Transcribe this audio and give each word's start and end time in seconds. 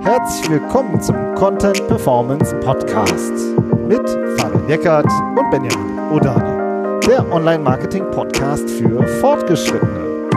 Herzlich 0.00 0.50
willkommen 0.50 1.00
zum 1.00 1.16
Content 1.34 1.86
Performance 1.86 2.54
Podcast 2.60 3.32
mit 3.86 4.08
Fabian 4.38 4.68
Eckert 4.68 5.06
und 5.06 5.50
Benjamin 5.50 5.98
Odani, 6.10 7.00
der 7.06 7.30
Online-Marketing-Podcast 7.32 8.68
für 8.68 9.06
Fortgeschrittene. 9.20 10.28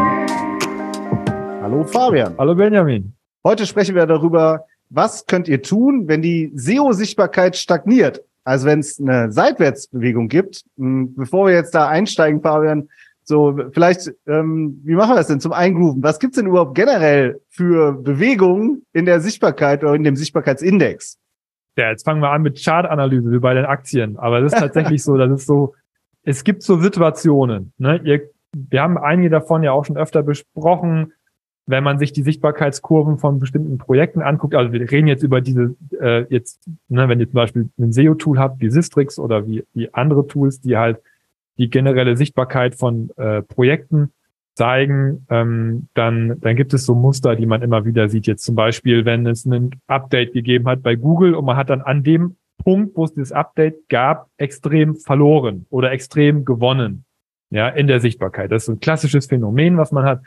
Hallo 1.62 1.83
Fabian. 1.83 2.35
Hallo 2.38 2.53
Benjamin. 2.53 3.13
Heute 3.43 3.65
sprechen 3.65 3.96
wir 3.96 4.05
darüber, 4.05 4.65
was 4.89 5.26
könnt 5.26 5.47
ihr 5.47 5.63
tun, 5.63 6.08
wenn 6.08 6.21
die 6.21 6.51
SEO-Sichtbarkeit 6.53 7.55
stagniert? 7.55 8.24
Also 8.44 8.67
wenn 8.67 8.79
es 8.79 8.99
eine 8.99 9.31
Seitwärtsbewegung 9.31 10.28
gibt. 10.28 10.63
Hm, 10.78 11.15
bevor 11.15 11.47
wir 11.47 11.55
jetzt 11.55 11.74
da 11.74 11.87
einsteigen, 11.87 12.42
Fabian, 12.42 12.87
so, 13.28 13.59
vielleicht, 13.73 14.09
ähm, 14.25 14.79
wie 14.85 14.96
machen 14.96 15.12
wir 15.12 15.15
das 15.15 15.28
denn 15.28 15.41
zum 15.41 15.51
Eingrooven? 15.51 16.02
Was 16.02 16.17
gibt's 16.20 16.38
denn 16.38 16.48
überhaupt 16.48 16.75
generell 16.75 17.41
für 17.49 17.91
Bewegungen 17.91 18.85
in 18.93 19.05
der 19.05 19.19
Sichtbarkeit 19.19 19.83
oder 19.83 19.95
in 19.95 20.05
dem 20.05 20.15
Sichtbarkeitsindex? 20.15 21.17
Ja, 21.75 21.89
jetzt 21.89 22.05
fangen 22.05 22.21
wir 22.21 22.29
an 22.29 22.41
mit 22.41 22.63
Chartanalyse 22.63 23.29
wie 23.29 23.39
bei 23.39 23.53
den 23.53 23.66
Aktien. 23.66 24.17
Aber 24.17 24.39
das 24.39 24.53
ist 24.53 24.59
tatsächlich 24.59 25.03
so, 25.03 25.17
das 25.17 25.29
ist 25.29 25.45
so, 25.45 25.75
es 26.23 26.45
gibt 26.45 26.63
so 26.63 26.79
Situationen. 26.79 27.73
Ne? 27.77 27.99
Ihr, 28.05 28.29
wir 28.53 28.81
haben 28.81 28.97
einige 28.97 29.30
davon 29.30 29.61
ja 29.61 29.73
auch 29.73 29.83
schon 29.83 29.97
öfter 29.97 30.23
besprochen, 30.23 31.11
wenn 31.66 31.83
man 31.83 31.99
sich 31.99 32.13
die 32.13 32.23
Sichtbarkeitskurven 32.23 33.17
von 33.17 33.39
bestimmten 33.39 33.77
Projekten 33.77 34.21
anguckt. 34.21 34.55
Also 34.55 34.71
wir 34.71 34.89
reden 34.89 35.07
jetzt 35.07 35.23
über 35.23 35.41
diese, 35.41 35.75
äh, 35.99 36.25
jetzt, 36.30 36.61
ne, 36.88 37.09
wenn 37.09 37.19
ihr 37.19 37.27
zum 37.27 37.35
Beispiel 37.35 37.69
ein 37.77 37.91
SEO-Tool 37.91 38.39
habt, 38.39 38.61
wie 38.61 38.69
Sistrix 38.69 39.19
oder 39.19 39.45
wie, 39.45 39.66
wie 39.73 39.94
andere 39.94 40.25
Tools, 40.27 40.61
die 40.61 40.77
halt 40.77 41.02
die 41.57 41.70
generelle 41.70 42.17
Sichtbarkeit 42.17 42.75
von 42.75 43.09
äh, 43.17 43.41
Projekten 43.41 44.11
zeigen, 44.55 45.25
ähm, 45.29 45.88
dann, 45.93 46.39
dann 46.39 46.55
gibt 46.55 46.73
es 46.73 46.85
so 46.85 46.95
Muster, 46.95 47.35
die 47.35 47.45
man 47.45 47.61
immer 47.61 47.85
wieder 47.85 48.09
sieht. 48.09 48.27
Jetzt 48.27 48.43
zum 48.43 48.55
Beispiel, 48.55 49.05
wenn 49.05 49.25
es 49.27 49.45
ein 49.45 49.72
Update 49.88 50.33
gegeben 50.33 50.67
hat 50.67 50.81
bei 50.81 50.95
Google 50.95 51.35
und 51.35 51.45
man 51.45 51.58
hat 51.58 51.69
dann 51.69 51.81
an 51.81 52.03
dem 52.03 52.38
Punkt, 52.63 52.97
wo 52.97 53.05
es 53.05 53.13
dieses 53.13 53.31
Update 53.31 53.88
gab, 53.88 54.30
extrem 54.38 54.95
verloren 54.95 55.67
oder 55.69 55.91
extrem 55.91 56.44
gewonnen. 56.44 57.05
Ja, 57.50 57.69
in 57.69 57.88
der 57.88 58.02
Sichtbarkeit. 58.02 58.52
Das 58.52 58.63
ist 58.63 58.69
ein 58.69 58.81
klassisches 58.81 59.28
Phänomen, 59.28 59.78
was 59.78 59.94
man 59.94 60.03
hat. 60.03 60.22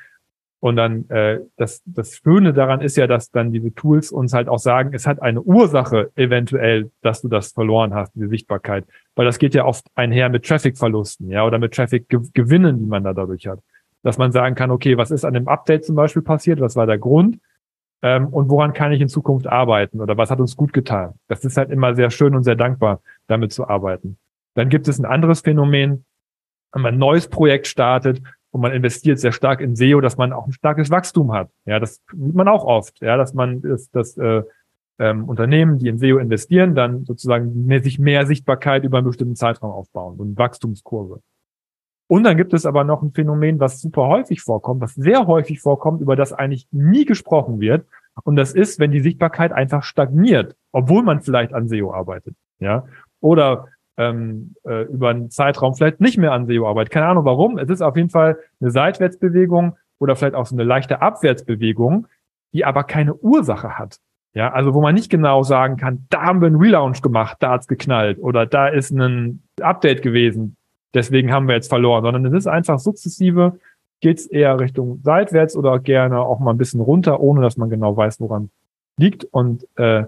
Und 0.60 0.76
dann 0.76 1.08
äh, 1.08 1.40
das, 1.56 1.82
das 1.86 2.16
Schöne 2.16 2.52
daran 2.52 2.82
ist 2.82 2.96
ja, 2.96 3.06
dass 3.06 3.30
dann 3.30 3.50
diese 3.50 3.74
Tools 3.74 4.12
uns 4.12 4.34
halt 4.34 4.48
auch 4.48 4.58
sagen, 4.58 4.90
es 4.92 5.06
hat 5.06 5.22
eine 5.22 5.40
Ursache 5.40 6.10
eventuell, 6.16 6.90
dass 7.00 7.22
du 7.22 7.28
das 7.28 7.52
verloren 7.52 7.94
hast, 7.94 8.14
diese 8.14 8.28
Sichtbarkeit. 8.28 8.84
Weil 9.16 9.24
das 9.24 9.38
geht 9.38 9.54
ja 9.54 9.64
oft 9.64 9.86
einher 9.94 10.28
mit 10.28 10.44
Traffic-Verlusten, 10.44 11.30
ja, 11.30 11.46
oder 11.46 11.58
mit 11.58 11.74
Traffic-Gewinnen, 11.74 12.78
die 12.78 12.86
man 12.86 13.04
da 13.04 13.14
dadurch 13.14 13.46
hat. 13.46 13.60
Dass 14.02 14.18
man 14.18 14.32
sagen 14.32 14.54
kann, 14.54 14.70
okay, 14.70 14.98
was 14.98 15.10
ist 15.10 15.24
an 15.24 15.34
dem 15.34 15.48
Update 15.48 15.86
zum 15.86 15.96
Beispiel 15.96 16.22
passiert, 16.22 16.60
was 16.60 16.76
war 16.76 16.86
der 16.86 16.98
Grund 16.98 17.38
ähm, 18.02 18.28
und 18.28 18.50
woran 18.50 18.74
kann 18.74 18.92
ich 18.92 19.00
in 19.00 19.08
Zukunft 19.08 19.46
arbeiten 19.46 20.00
oder 20.00 20.18
was 20.18 20.30
hat 20.30 20.40
uns 20.40 20.56
gut 20.56 20.74
getan. 20.74 21.14
Das 21.28 21.42
ist 21.42 21.56
halt 21.56 21.70
immer 21.70 21.94
sehr 21.94 22.10
schön 22.10 22.34
und 22.34 22.44
sehr 22.44 22.56
dankbar, 22.56 23.00
damit 23.28 23.52
zu 23.52 23.66
arbeiten. 23.66 24.18
Dann 24.54 24.68
gibt 24.68 24.88
es 24.88 24.98
ein 24.98 25.06
anderes 25.06 25.40
Phänomen, 25.40 26.04
wenn 26.72 26.82
man 26.82 26.94
ein 26.94 26.98
neues 26.98 27.28
Projekt 27.28 27.66
startet 27.66 28.20
und 28.50 28.60
man 28.60 28.72
investiert 28.72 29.18
sehr 29.18 29.32
stark 29.32 29.60
in 29.60 29.76
SEO, 29.76 30.00
dass 30.00 30.16
man 30.16 30.32
auch 30.32 30.46
ein 30.46 30.52
starkes 30.52 30.90
Wachstum 30.90 31.32
hat. 31.32 31.50
Ja, 31.66 31.78
das 31.78 32.02
sieht 32.12 32.34
man 32.34 32.48
auch 32.48 32.64
oft, 32.64 33.00
ja, 33.00 33.16
dass 33.16 33.32
man 33.34 33.62
das, 33.62 33.90
das 33.90 34.16
äh, 34.16 34.42
ähm, 34.98 35.24
Unternehmen, 35.24 35.78
die 35.78 35.88
in 35.88 35.98
SEO 35.98 36.18
investieren, 36.18 36.74
dann 36.74 37.04
sozusagen 37.04 37.66
mehr, 37.66 37.82
sich 37.82 37.98
mehr 37.98 38.26
Sichtbarkeit 38.26 38.84
über 38.84 38.98
einen 38.98 39.06
bestimmten 39.06 39.36
Zeitraum 39.36 39.70
aufbauen 39.70 40.18
und 40.18 40.36
Wachstumskurve. 40.36 41.20
Und 42.08 42.24
dann 42.24 42.36
gibt 42.36 42.52
es 42.54 42.66
aber 42.66 42.82
noch 42.82 43.02
ein 43.02 43.12
Phänomen, 43.12 43.60
was 43.60 43.80
super 43.80 44.08
häufig 44.08 44.42
vorkommt, 44.42 44.80
was 44.80 44.94
sehr 44.94 45.28
häufig 45.28 45.60
vorkommt, 45.60 46.00
über 46.00 46.16
das 46.16 46.32
eigentlich 46.32 46.66
nie 46.72 47.04
gesprochen 47.04 47.60
wird. 47.60 47.86
Und 48.24 48.34
das 48.34 48.52
ist, 48.52 48.80
wenn 48.80 48.90
die 48.90 49.00
Sichtbarkeit 49.00 49.52
einfach 49.52 49.84
stagniert, 49.84 50.56
obwohl 50.72 51.04
man 51.04 51.20
vielleicht 51.20 51.54
an 51.54 51.68
SEO 51.68 51.92
arbeitet. 51.92 52.34
Ja, 52.58 52.84
oder 53.20 53.68
ähm, 54.00 54.54
äh, 54.64 54.84
über 54.84 55.10
einen 55.10 55.30
Zeitraum 55.30 55.74
vielleicht 55.74 56.00
nicht 56.00 56.16
mehr 56.16 56.32
an 56.32 56.46
SEO 56.46 56.66
arbeitet. 56.66 56.92
Keine 56.92 57.06
Ahnung 57.06 57.26
warum. 57.26 57.58
Es 57.58 57.68
ist 57.68 57.82
auf 57.82 57.96
jeden 57.96 58.08
Fall 58.08 58.38
eine 58.60 58.70
Seitwärtsbewegung 58.70 59.76
oder 59.98 60.16
vielleicht 60.16 60.34
auch 60.34 60.46
so 60.46 60.56
eine 60.56 60.64
leichte 60.64 61.02
Abwärtsbewegung, 61.02 62.06
die 62.54 62.64
aber 62.64 62.84
keine 62.84 63.14
Ursache 63.14 63.78
hat. 63.78 63.98
Ja, 64.32 64.52
also 64.52 64.74
wo 64.74 64.80
man 64.80 64.94
nicht 64.94 65.10
genau 65.10 65.42
sagen 65.42 65.76
kann, 65.76 66.06
da 66.08 66.22
haben 66.22 66.40
wir 66.40 66.46
einen 66.46 66.56
Relaunch 66.56 67.02
gemacht, 67.02 67.36
da 67.40 67.50
hat's 67.50 67.66
geknallt 67.66 68.18
oder 68.20 68.46
da 68.46 68.68
ist 68.68 68.90
ein 68.90 69.42
Update 69.60 70.02
gewesen, 70.02 70.56
deswegen 70.94 71.32
haben 71.32 71.48
wir 71.48 71.56
jetzt 71.56 71.68
verloren, 71.68 72.04
sondern 72.04 72.24
es 72.26 72.32
ist 72.32 72.46
einfach 72.46 72.78
sukzessive, 72.78 73.58
geht's 74.00 74.26
eher 74.26 74.58
Richtung 74.60 75.00
seitwärts 75.02 75.56
oder 75.56 75.80
gerne 75.80 76.20
auch 76.20 76.38
mal 76.38 76.52
ein 76.52 76.58
bisschen 76.58 76.80
runter, 76.80 77.20
ohne 77.20 77.42
dass 77.42 77.56
man 77.56 77.70
genau 77.70 77.96
weiß, 77.96 78.20
woran 78.20 78.50
liegt. 78.96 79.24
Und 79.24 79.66
äh, 79.76 80.04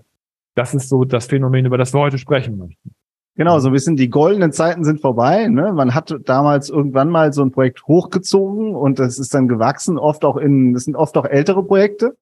das 0.55 0.73
ist 0.73 0.89
so 0.89 1.05
das 1.05 1.27
Phänomen, 1.27 1.67
über 1.67 1.77
das 1.79 1.93
wir 1.93 1.99
heute 1.99 2.19
sprechen 2.19 2.59
möchten. 2.59 2.95
Genau, 3.35 3.59
so 3.61 3.69
ein 3.69 3.73
bisschen 3.73 3.97
die 3.97 4.11
goldenen 4.11 4.53
Zeiten 4.53 4.85
sind 4.85 5.01
vorbei. 5.01 5.47
Ne? 5.49 5.73
Man 5.73 5.95
hat 5.95 6.15
damals 6.25 6.69
irgendwann 6.69 7.09
mal 7.09 7.33
so 7.33 7.43
ein 7.43 7.51
Projekt 7.51 7.87
hochgezogen 7.87 8.75
und 8.75 8.99
das 8.99 9.19
ist 9.19 9.33
dann 9.33 9.49
gewachsen, 9.49 9.99
oft 9.99 10.25
auch 10.25 10.37
in, 10.37 10.75
das 10.75 10.85
sind 10.85 10.97
oft 10.97 11.17
auch 11.17 11.25
ältere 11.25 11.65
Projekte, 11.65 12.15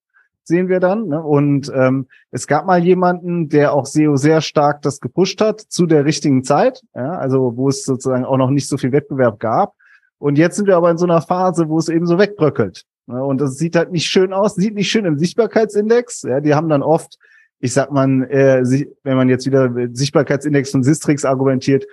sehen 0.45 0.69
wir 0.69 0.79
dann. 0.79 1.09
Ne? 1.09 1.21
Und 1.21 1.73
ähm, 1.75 2.07
es 2.31 2.47
gab 2.47 2.65
mal 2.65 2.85
jemanden, 2.85 3.49
der 3.49 3.75
auch 3.75 3.87
SEO 3.87 4.17
sehr 4.17 4.41
stark 4.41 4.83
das 4.83 5.01
gepusht 5.01 5.41
hat 5.41 5.61
zu 5.61 5.87
der 5.87 6.05
richtigen 6.05 6.45
Zeit, 6.45 6.83
ja? 6.95 7.15
also 7.15 7.57
wo 7.57 7.69
es 7.69 7.85
sozusagen 7.85 8.25
auch 8.25 8.37
noch 8.37 8.51
nicht 8.51 8.69
so 8.69 8.77
viel 8.77 8.93
Wettbewerb 8.93 9.41
gab. 9.41 9.75
Und 10.19 10.39
jetzt 10.39 10.57
sind 10.57 10.69
wir 10.69 10.77
aber 10.77 10.93
in 10.93 10.99
so 10.99 11.07
einer 11.07 11.23
Phase, 11.23 11.69
wo 11.69 11.79
es 11.79 11.89
eben 11.89 12.07
so 12.07 12.19
wegbröckelt. 12.19 12.85
Ne? 13.07 13.25
Und 13.25 13.41
das 13.41 13.57
sieht 13.57 13.75
halt 13.75 13.91
nicht 13.91 14.07
schön 14.07 14.33
aus, 14.33 14.55
sieht 14.55 14.75
nicht 14.75 14.91
schön 14.91 15.07
im 15.07 15.19
Sichtbarkeitsindex. 15.19 16.23
Ja? 16.23 16.41
Die 16.41 16.55
haben 16.55 16.69
dann 16.69 16.83
oft 16.83 17.19
ich 17.61 17.73
sag 17.73 17.93
mal, 17.93 18.25
äh, 18.31 18.63
wenn 19.05 19.17
man 19.17 19.29
jetzt 19.29 19.47
wieder 19.47 19.73
Sichtbarkeitsindex 19.93 20.71
von 20.71 20.83
Sistrix 20.83 21.25
argumentiert, 21.25 21.87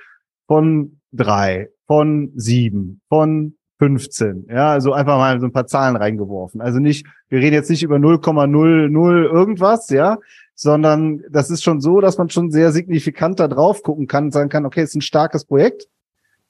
von 0.47 1.00
drei, 1.11 1.69
von 1.85 2.31
sieben, 2.35 3.01
von 3.09 3.53
15. 3.79 4.47
Ja, 4.50 4.72
also 4.72 4.94
einfach 4.94 5.17
mal 5.17 5.39
so 5.39 5.45
ein 5.45 5.51
paar 5.51 5.67
Zahlen 5.67 5.95
reingeworfen. 5.95 6.61
Also 6.61 6.79
nicht, 6.79 7.06
wir 7.29 7.39
reden 7.39 7.53
jetzt 7.53 7.69
nicht 7.69 7.83
über 7.83 7.97
0,00 7.97 9.23
irgendwas, 9.23 9.89
ja, 9.89 10.17
sondern 10.56 11.22
das 11.29 11.51
ist 11.51 11.63
schon 11.63 11.81
so, 11.81 12.01
dass 12.01 12.17
man 12.17 12.29
schon 12.29 12.50
sehr 12.50 12.72
signifikant 12.72 13.39
da 13.39 13.47
drauf 13.47 13.83
gucken 13.83 14.07
kann 14.07 14.25
und 14.25 14.31
sagen 14.31 14.50
kann, 14.50 14.66
okay, 14.66 14.81
es 14.81 14.89
ist 14.89 14.95
ein 14.95 15.01
starkes 15.01 15.45
Projekt 15.45 15.88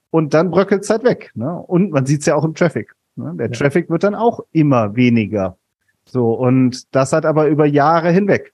und 0.09 0.33
dann 0.33 0.51
bröckelt 0.51 0.83
es 0.83 0.89
halt 0.89 1.03
weg. 1.03 1.31
Ne? 1.35 1.53
Und 1.53 1.91
man 1.91 2.05
sieht 2.05 2.21
es 2.21 2.27
ja 2.27 2.35
auch 2.35 2.45
im 2.45 2.53
Traffic. 2.53 2.93
Ne? 3.15 3.33
Der 3.37 3.47
ja. 3.47 3.51
Traffic 3.51 3.89
wird 3.89 4.03
dann 4.03 4.15
auch 4.15 4.45
immer 4.51 4.95
weniger. 4.95 5.57
So, 6.05 6.31
und 6.33 6.95
das 6.95 7.11
hat 7.11 7.25
aber 7.25 7.47
über 7.49 7.65
Jahre 7.65 8.11
hinweg. 8.11 8.53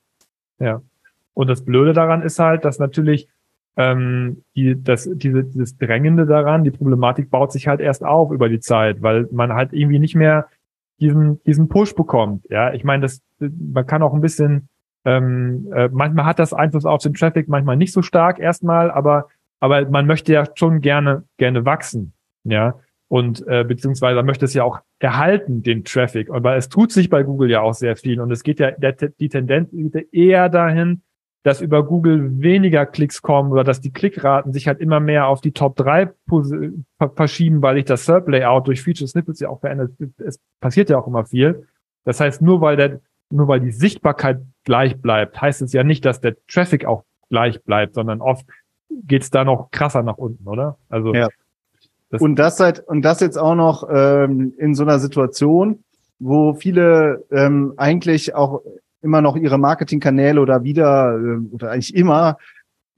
Ja. 0.64 0.82
Und 1.34 1.50
das 1.50 1.66
Blöde 1.66 1.94
daran 1.94 2.22
ist 2.22 2.40
halt, 2.40 2.64
dass 2.64 2.80
natürlich 2.80 3.28
ähm, 3.76 4.44
die, 4.56 4.82
das, 4.82 5.10
diese, 5.12 5.44
dieses 5.44 5.78
Drängende 5.78 6.26
daran, 6.26 6.64
die 6.64 6.72
Problematik 6.72 7.30
baut 7.32 7.52
sich 7.52 7.68
halt 7.68 7.80
erst 7.80 8.04
auf 8.04 8.32
über 8.32 8.50
die 8.50 8.60
Zeit, 8.60 9.02
weil 9.02 9.28
man 9.32 9.54
halt 9.54 9.74
irgendwie 9.74 10.00
nicht 10.00 10.16
mehr 10.16 10.48
diesen, 11.00 11.42
diesen 11.44 11.68
Push 11.70 11.96
bekommt. 11.96 12.46
Ja, 12.50 12.74
ich 12.74 12.84
meine, 12.84 13.02
das, 13.02 13.22
man 13.40 13.86
kann 13.88 14.04
auch 14.04 14.14
ein 14.14 14.22
bisschen, 14.22 14.70
ähm, 15.06 15.68
äh, 15.74 15.90
manchmal 15.92 16.26
hat 16.26 16.40
das 16.40 16.54
Einfluss 16.54 16.86
auf 16.86 17.02
den 17.02 17.14
Traffic, 17.14 17.48
manchmal 17.48 17.78
nicht 17.78 17.94
so 17.94 18.02
stark 18.02 18.40
erstmal, 18.40 18.92
aber, 18.92 19.28
aber 19.60 19.90
man 19.90 20.06
möchte 20.06 20.34
ja 20.34 20.46
schon 20.56 20.82
gerne, 20.82 21.24
gerne 21.38 21.66
wachsen. 21.66 22.14
Ja, 22.44 22.76
und 23.14 23.48
äh, 23.48 23.64
beziehungsweise 23.64 24.24
möchte 24.24 24.46
es 24.46 24.56
ja 24.56 24.64
auch 24.64 24.80
erhalten, 24.98 25.62
den 25.62 25.84
Traffic. 25.84 26.32
Aber 26.32 26.56
es 26.56 26.68
tut 26.68 26.92
sich 26.92 27.12
bei 27.12 27.22
Google 27.22 27.52
ja 27.52 27.62
auch 27.62 27.76
sehr 27.76 27.96
viel 27.96 28.20
und 28.20 28.32
es 28.32 28.42
geht 28.42 28.60
ja 28.60 28.72
der, 28.72 28.94
die 28.94 29.30
Tendenz 29.30 29.70
eher 30.12 30.50
dahin, 30.50 31.04
dass 31.44 31.62
über 31.62 31.86
Google 31.86 32.42
weniger 32.42 32.88
Klicks 32.88 33.22
kommen 33.22 33.52
oder 33.52 33.64
dass 33.64 33.82
die 33.82 33.94
Klickraten 33.94 34.52
sich 34.52 34.68
halt 34.68 34.80
immer 34.80 35.00
mehr 35.00 35.28
auf 35.28 35.42
die 35.42 35.52
Top 35.52 35.76
3 35.76 36.10
verschieben, 37.16 37.62
weil 37.62 37.76
sich 37.76 37.86
das 37.86 38.06
SERP-Layout 38.06 38.66
durch 38.66 38.82
Feature 38.82 39.08
Snippets 39.08 39.42
ja 39.42 39.50
auch 39.50 39.60
verändert. 39.60 39.92
Es 40.18 40.40
passiert 40.60 40.90
ja 40.90 40.98
auch 40.98 41.06
immer 41.06 41.24
viel. 41.24 41.68
Das 42.06 42.20
heißt, 42.20 42.42
nur 42.42 42.62
weil 42.62 42.78
der, 42.78 43.00
nur 43.30 43.48
weil 43.48 43.60
die 43.60 43.74
Sichtbarkeit 43.74 44.42
gleich 44.64 45.00
bleibt, 45.00 45.40
heißt 45.40 45.62
es 45.62 45.72
ja 45.72 45.84
nicht, 45.84 46.04
dass 46.04 46.20
der 46.20 46.36
Traffic 46.48 46.86
auch 46.86 47.04
gleich 47.30 47.64
bleibt, 47.64 47.94
sondern 47.94 48.22
oft 48.22 48.48
geht's 48.90 49.30
da 49.30 49.44
noch 49.44 49.70
krasser 49.70 50.02
nach 50.02 50.18
unten, 50.18 50.48
oder? 50.48 50.80
Also 50.90 51.14
ja. 51.14 51.28
Das 52.14 52.22
und 52.22 52.36
das 52.36 52.58
seit 52.58 52.80
und 52.88 53.02
das 53.02 53.22
jetzt 53.22 53.38
auch 53.38 53.56
noch 53.56 53.90
ähm, 53.92 54.54
in 54.60 54.76
so 54.76 54.84
einer 54.84 55.00
Situation, 55.00 55.84
wo 56.20 56.54
viele 56.54 57.24
ähm, 57.32 57.74
eigentlich 57.76 58.36
auch 58.36 58.62
immer 59.02 59.22
noch 59.24 59.36
ihre 59.36 59.58
Marketingkanäle 59.58 60.40
oder 60.40 60.64
wieder 60.64 61.18
äh, 61.18 61.40
oder 61.52 61.72
eigentlich 61.72 61.96
immer 61.96 62.38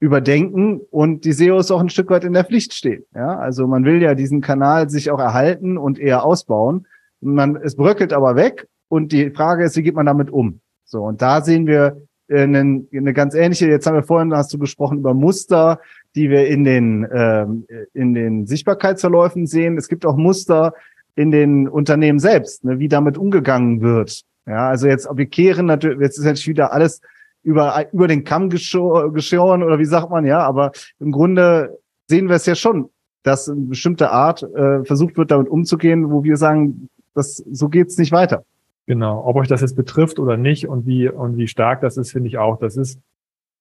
überdenken 0.00 0.82
und 0.90 1.24
die 1.24 1.32
SEOs 1.32 1.70
auch 1.70 1.80
ein 1.80 1.88
Stück 1.88 2.10
weit 2.10 2.24
in 2.24 2.34
der 2.34 2.44
Pflicht 2.44 2.74
stehen. 2.74 3.04
Ja, 3.14 3.38
also 3.38 3.66
man 3.66 3.86
will 3.86 4.02
ja 4.02 4.14
diesen 4.14 4.42
Kanal 4.42 4.90
sich 4.90 5.10
auch 5.10 5.18
erhalten 5.18 5.78
und 5.78 5.98
eher 5.98 6.22
ausbauen. 6.22 6.86
Man, 7.22 7.56
es 7.56 7.74
bröckelt 7.74 8.12
aber 8.12 8.36
weg 8.36 8.68
und 8.88 9.12
die 9.12 9.30
Frage 9.30 9.64
ist, 9.64 9.78
wie 9.78 9.82
geht 9.82 9.94
man 9.94 10.04
damit 10.04 10.30
um? 10.30 10.60
So 10.84 11.04
und 11.04 11.22
da 11.22 11.40
sehen 11.40 11.66
wir 11.66 12.02
äh, 12.28 12.42
eine, 12.42 12.84
eine 12.92 13.12
ganz 13.14 13.34
ähnliche. 13.34 13.66
Jetzt 13.66 13.86
haben 13.86 13.94
wir 13.94 14.02
vorhin 14.02 14.34
hast 14.34 14.52
du 14.52 14.58
gesprochen 14.58 14.98
über 14.98 15.14
Muster, 15.14 15.80
die 16.16 16.30
wir 16.30 16.46
in 16.48 16.64
den, 16.64 17.06
ähm, 17.12 17.66
in 17.92 18.14
den 18.14 18.46
Sichtbarkeitsverläufen 18.46 19.46
sehen. 19.46 19.76
Es 19.76 19.88
gibt 19.88 20.06
auch 20.06 20.16
Muster 20.16 20.72
in 21.14 21.30
den 21.30 21.68
Unternehmen 21.68 22.18
selbst, 22.18 22.64
ne, 22.64 22.78
wie 22.78 22.88
damit 22.88 23.18
umgegangen 23.18 23.82
wird. 23.82 24.22
Ja, 24.46 24.68
also 24.68 24.86
jetzt, 24.86 25.08
wir 25.12 25.26
kehren 25.26 25.66
natürlich, 25.66 26.00
jetzt 26.00 26.18
ist 26.18 26.24
natürlich 26.24 26.48
wieder 26.48 26.72
alles 26.72 27.00
über, 27.42 27.84
über 27.92 28.08
den 28.08 28.24
Kamm 28.24 28.48
geschoren 28.50 29.62
oder 29.62 29.78
wie 29.78 29.84
sagt 29.84 30.10
man, 30.10 30.24
ja, 30.26 30.40
aber 30.40 30.72
im 30.98 31.12
Grunde 31.12 31.78
sehen 32.08 32.28
wir 32.28 32.36
es 32.36 32.46
ja 32.46 32.54
schon, 32.54 32.90
dass 33.22 33.48
eine 33.48 33.60
bestimmte 33.62 34.10
Art 34.10 34.42
äh, 34.42 34.84
versucht 34.84 35.16
wird, 35.16 35.30
damit 35.30 35.48
umzugehen, 35.48 36.10
wo 36.10 36.24
wir 36.24 36.36
sagen, 36.36 36.88
das, 37.14 37.36
so 37.36 37.68
geht's 37.68 37.98
nicht 37.98 38.12
weiter. 38.12 38.44
Genau. 38.86 39.24
Ob 39.26 39.36
euch 39.36 39.48
das 39.48 39.62
jetzt 39.62 39.74
betrifft 39.74 40.18
oder 40.18 40.36
nicht 40.36 40.68
und 40.68 40.86
wie, 40.86 41.08
und 41.08 41.36
wie 41.36 41.48
stark 41.48 41.80
das 41.80 41.96
ist, 41.96 42.12
finde 42.12 42.28
ich 42.28 42.38
auch. 42.38 42.58
Das 42.58 42.76
ist, 42.76 43.00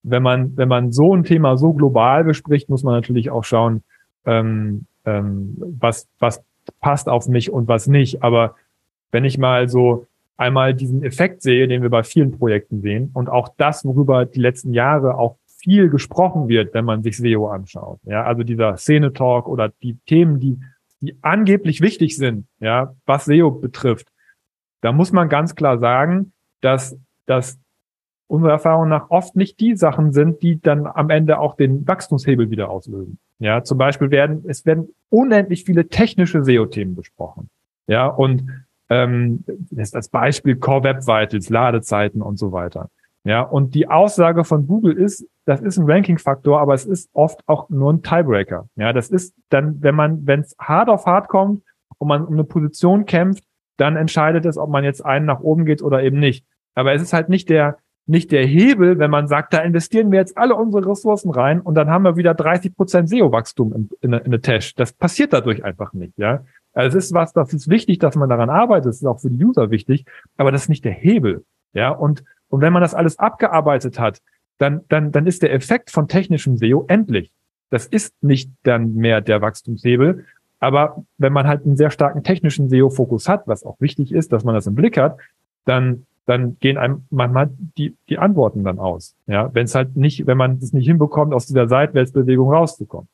wenn 0.07 0.24
man, 0.24 0.56
wenn 0.56 0.68
man 0.68 0.92
so 0.92 1.16
ein 1.16 1.24
Thema 1.24 1.57
so 1.57 1.74
global 1.74 2.24
bespricht, 2.24 2.69
muss 2.69 2.84
man 2.84 2.94
natürlich 2.94 3.31
auch 3.31 3.44
schauen, 3.44 3.84
ähm, 4.25 4.86
ähm, 5.06 5.56
was, 5.80 6.07
was 6.19 6.44
passt 6.80 7.10
auf 7.10 7.28
mich 7.28 7.52
und 7.52 7.68
was 7.68 7.88
nicht. 7.88 8.24
Aber 8.24 8.56
wenn 9.12 9.25
ich 9.25 9.38
mal 9.38 9.68
so 9.68 10.07
einmal 10.38 10.74
diesen 10.74 11.04
Effekt 11.04 11.42
sehe, 11.42 11.68
den 11.68 11.81
wir 11.81 11.90
bei 11.90 12.04
vielen 12.04 12.31
Projekten 12.38 12.81
sehen 12.81 13.10
und 13.13 13.30
auch 13.30 13.50
das, 13.57 13.84
worüber 13.86 14.25
die 14.25 14.40
letzten 14.40 14.74
Jahre 14.74 15.18
auch 15.18 15.38
viel 15.46 15.90
gesprochen 15.90 16.48
wird, 16.48 16.74
wenn 16.74 16.86
man 16.86 17.02
sich 17.02 17.18
SEO 17.18 17.48
anschaut. 17.48 18.00
Ja, 18.04 18.24
also 18.24 18.44
dieser 18.44 18.78
Szene-Talk 18.78 19.48
oder 19.48 19.72
die 19.81 19.98
Themen, 20.06 20.40
die, 20.40 20.60
die 21.02 21.18
angeblich 21.22 21.81
wichtig 21.81 22.18
sind, 22.18 22.46
ja, 22.60 22.94
was 23.06 23.25
SEO 23.25 23.50
betrifft. 23.50 24.07
Da 24.81 24.92
muss 24.92 25.12
man 25.12 25.30
ganz 25.30 25.56
klar 25.56 25.80
sagen, 25.80 26.34
dass, 26.62 26.96
dass 27.25 27.57
unserer 28.27 28.51
Erfahrung 28.51 28.89
nach 28.89 29.10
oft 29.10 29.36
nicht 29.36 29.60
die 29.60 29.75
Sachen 29.75 30.12
sind, 30.12 30.42
die 30.42 30.60
dann 30.60 30.88
am 30.88 31.10
Ende 31.10 31.39
auch 31.39 31.56
den 31.56 31.88
Wachstumshebel 31.88 32.50
wieder 32.50 32.69
auslösen. 32.69 33.19
Ja, 33.39 33.63
zum 33.63 33.77
Beispiel 33.77 34.12
werden, 34.12 34.44
es 34.48 34.66
werden 34.66 34.89
unendlich 35.10 35.63
viele 35.66 35.88
technische 35.88 36.44
SEO-Themen 36.44 36.95
besprochen. 36.95 37.50
Ja, 37.88 38.07
und 38.07 38.50
ähm, 38.89 39.44
ist 39.75 39.95
als 39.95 40.10
Beispiel 40.10 40.56
Core 40.56 40.83
Web 40.83 41.07
Vitals, 41.07 41.50
Ladezeiten 41.50 42.22
und 42.22 42.38
so 42.38 42.51
weiter. 42.51 42.89
Ja, 43.24 43.42
und 43.42 43.74
die 43.74 43.88
Aussage 43.88 44.44
von 44.44 44.68
Google 44.68 44.94
ist, 44.94 45.28
das 45.45 45.60
ist 45.62 45.78
ein 45.78 45.89
Ranking-Faktor, 45.89 46.60
aber 46.60 46.75
es 46.75 46.86
ist 46.86 47.10
oft 47.13 47.42
auch 47.48 47.69
nur 47.69 47.92
ein 47.92 48.04
Tiebreaker. 48.04 48.68
Ja, 48.75 48.94
das 48.94 49.10
ist 49.10 49.36
dann, 49.50 49.81
wenn 49.81 49.95
man, 49.95 50.25
wenn 50.28 50.42
es 50.42 50.56
hart 50.60 50.89
auf 50.89 51.06
hart 51.06 51.28
kommt 51.28 51.63
und 51.98 52.07
man 52.07 52.24
um 52.24 52.33
eine 52.33 52.44
Position 52.44 53.06
kämpft, 53.06 53.44
dann 53.78 53.95
entscheidet 53.95 54.45
es, 54.45 54.57
ob 54.57 54.69
man 54.69 54.83
jetzt 54.83 55.04
einen 55.04 55.25
nach 55.25 55.39
oben 55.39 55.66
geht 55.66 55.81
oder 55.81 56.04
eben 56.04 56.19
nicht. 56.19 56.45
Aber 56.75 56.94
es 56.94 57.01
ist 57.01 57.13
halt 57.13 57.30
nicht 57.30 57.50
der, 57.50 57.78
nicht 58.07 58.31
der 58.31 58.46
Hebel, 58.46 59.00
wenn 59.00 59.10
man 59.10 59.28
sagt, 59.28 59.54
da 59.54 59.60
investieren 59.60 60.12
wir 60.12 60.19
jetzt 60.19 60.38
alle 60.38 60.56
unsere 60.56 60.88
Ressourcen 60.88 61.31
rein 61.31 61.60
und 61.60 61.75
dann 61.75 61.90
haben 61.90 62.04
wir 62.04 62.18
wieder 62.18 62.34
30 62.34 62.75
Prozent 62.75 63.10
SEO-Wachstum 63.10 63.74
in, 63.74 63.90
in, 64.02 64.13
in 64.13 64.31
der 64.31 64.42
Tash. 64.42 64.75
Das 64.75 64.94
passiert 64.94 65.34
dadurch 65.34 65.63
einfach 65.63 65.94
nicht, 65.94 66.18
ja. 66.18 66.44
Also 66.74 66.98
es 66.98 67.06
ist 67.06 67.13
was, 67.13 67.34
das 67.34 67.54
ist 67.54 67.69
wichtig, 67.69 68.00
dass 68.00 68.16
man 68.16 68.30
daran 68.30 68.50
arbeitet. 68.50 68.88
Das 68.88 68.98
ist 68.98 69.06
auch 69.06 69.19
für 69.19 69.30
die 69.30 69.44
User 69.44 69.72
wichtig, 69.72 70.06
aber 70.38 70.52
das 70.52 70.63
ist 70.63 70.69
nicht 70.69 70.86
der 70.86 70.92
Hebel, 70.92 71.44
ja. 71.74 71.90
Und, 71.90 72.24
und 72.50 72.62
wenn 72.62 72.74
man 72.74 72.81
das 72.81 72.94
alles 72.94 73.18
abgearbeitet 73.18 74.00
hat, 74.00 74.22
dann, 74.57 74.81
dann, 74.88 75.12
dann 75.12 75.25
ist 75.25 75.42
der 75.42 75.54
Effekt 75.54 75.90
von 75.90 76.07
technischem 76.07 76.57
SEO 76.57 76.86
endlich. 76.88 77.31
Das 77.69 77.88
ist 77.88 78.13
nicht 78.22 78.52
dann 78.63 78.94
mehr 78.94 79.22
der 79.22 79.42
Wachstumshebel. 79.42 80.25
Aber 80.60 81.04
wenn 81.18 81.34
man 81.34 81.48
halt 81.48 81.66
einen 81.66 81.75
sehr 81.75 81.92
starken 81.92 82.24
technischen 82.24 82.69
SEO-Fokus 82.69 83.28
hat, 83.28 83.48
was 83.48 83.66
auch 83.66 83.80
wichtig 83.81 84.12
ist, 84.12 84.31
dass 84.31 84.44
man 84.44 84.56
das 84.56 84.68
im 84.68 84.75
Blick 84.75 84.98
hat, 84.98 85.18
dann 85.66 86.06
dann 86.25 86.57
gehen 86.60 86.77
einem 86.77 87.06
manchmal 87.10 87.51
die, 87.77 87.95
die 88.10 88.18
Antworten 88.18 88.63
dann 88.63 88.80
aus. 88.80 89.16
Ja, 89.27 89.54
wenn 89.54 89.66
es 89.66 89.75
halt 89.75 89.95
nicht, 89.95 90.25
wenn 90.27 90.38
man 90.38 90.57
es 90.57 90.74
nicht 90.74 90.88
hinbekommt, 90.88 91.33
aus 91.33 91.45
dieser 91.45 91.68
Seitwärtsbewegung 91.68 92.51
rauszukommen. 92.51 93.07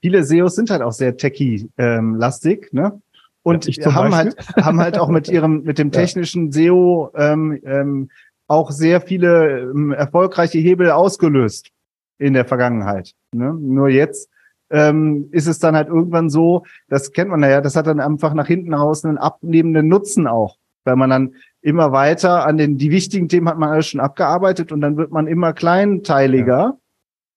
Viele 0.00 0.22
SEOs 0.22 0.54
sind 0.54 0.70
halt 0.70 0.82
auch 0.82 0.92
sehr 0.92 1.16
techie-lastig, 1.16 2.68
ähm, 2.72 2.80
ne? 2.80 3.02
Und 3.42 3.66
ja, 3.76 3.94
haben 3.94 4.14
halt, 4.14 4.36
haben 4.56 4.80
halt 4.80 4.98
auch 4.98 5.08
mit 5.08 5.28
ihrem, 5.28 5.64
mit 5.64 5.78
dem 5.78 5.90
technischen. 5.90 6.52
SEO 6.52 7.10
ähm, 7.14 7.58
ähm, 7.64 8.10
auch 8.46 8.70
sehr 8.70 9.00
viele 9.00 9.60
ähm, 9.60 9.92
erfolgreiche 9.92 10.58
Hebel 10.58 10.90
ausgelöst 10.90 11.70
in 12.18 12.34
der 12.34 12.44
Vergangenheit. 12.44 13.14
Ne? 13.32 13.52
Nur 13.54 13.88
jetzt 13.88 14.28
ähm, 14.70 15.28
ist 15.32 15.46
es 15.46 15.58
dann 15.58 15.74
halt 15.74 15.88
irgendwann 15.88 16.30
so, 16.30 16.64
das 16.88 17.12
kennt 17.12 17.30
man 17.30 17.42
ja, 17.42 17.60
das 17.60 17.76
hat 17.76 17.86
dann 17.86 18.00
einfach 18.00 18.34
nach 18.34 18.46
hinten 18.46 18.74
raus 18.74 19.04
einen 19.04 19.18
abnehmenden 19.18 19.88
Nutzen 19.88 20.26
auch, 20.26 20.56
weil 20.84 20.96
man 20.96 21.10
dann 21.10 21.34
immer 21.62 21.92
weiter 21.92 22.46
an 22.46 22.58
den, 22.58 22.76
die 22.76 22.90
wichtigen 22.90 23.28
Themen 23.28 23.48
hat 23.48 23.58
man 23.58 23.70
alles 23.70 23.86
schon 23.86 24.00
abgearbeitet 24.00 24.72
und 24.72 24.80
dann 24.80 24.96
wird 24.96 25.12
man 25.12 25.26
immer 25.26 25.52
kleinteiliger. 25.52 26.58
Ja. 26.58 26.78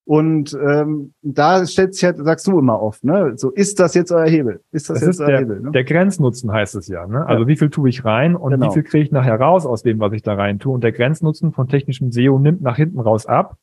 Und 0.07 0.54
ähm, 0.54 1.13
da 1.24 1.66
stellt 1.66 1.95
sich 1.95 2.04
halt, 2.04 2.18
sagst 2.18 2.45
du 2.45 2.60
immer 2.60 2.80
oft, 2.80 3.04
ne? 3.04 3.33
So, 3.38 3.50
ist 3.50 3.80
das 3.80 3.95
jetzt 3.95 4.12
euer 4.12 4.27
Hebel? 4.27 4.62
Ist 4.72 4.88
das, 4.88 5.00
das 5.00 5.07
jetzt 5.07 5.22
euer 5.22 5.27
der, 5.27 5.39
Hebel? 5.39 5.62
Ne? 5.62 5.72
Der 5.72 5.83
Grenznutzen 5.83 6.51
heißt 6.51 6.75
es 6.75 6.88
ja, 6.88 7.07
ne? 7.07 7.25
Also 7.25 7.44
ja. 7.44 7.48
wie 7.48 7.56
viel 7.56 7.72
tue 7.72 7.89
ich 7.89 8.06
rein 8.06 8.36
und 8.36 8.51
genau. 8.51 8.68
wie 8.68 8.74
viel 8.74 8.83
kriege 8.83 9.04
ich 9.04 9.12
nachher 9.12 9.39
raus 9.39 9.66
aus 9.66 9.81
dem, 9.81 10.00
was 10.00 10.13
ich 10.13 10.22
da 10.22 10.36
rein 10.36 10.60
tue? 10.60 10.74
Und 10.74 10.83
der 10.83 10.92
Grenznutzen 10.92 11.54
von 11.54 11.68
technischem 11.68 12.12
SEO 12.12 12.38
nimmt 12.38 12.62
nach 12.62 12.75
hinten 12.75 13.00
raus 13.00 13.25
ab. 13.25 13.57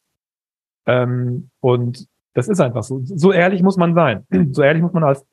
Ähm, 0.87 1.51
und 1.61 2.09
das 2.35 2.49
ist 2.49 2.61
einfach 2.61 2.83
so. 2.83 3.01
So 3.05 3.31
ehrlich 3.31 3.63
muss 3.63 3.77
man 3.77 3.95
sein. 3.95 4.27
So 4.51 4.63
ehrlich 4.63 4.83
muss 4.83 4.93
man 4.93 5.05
als, 5.05 5.25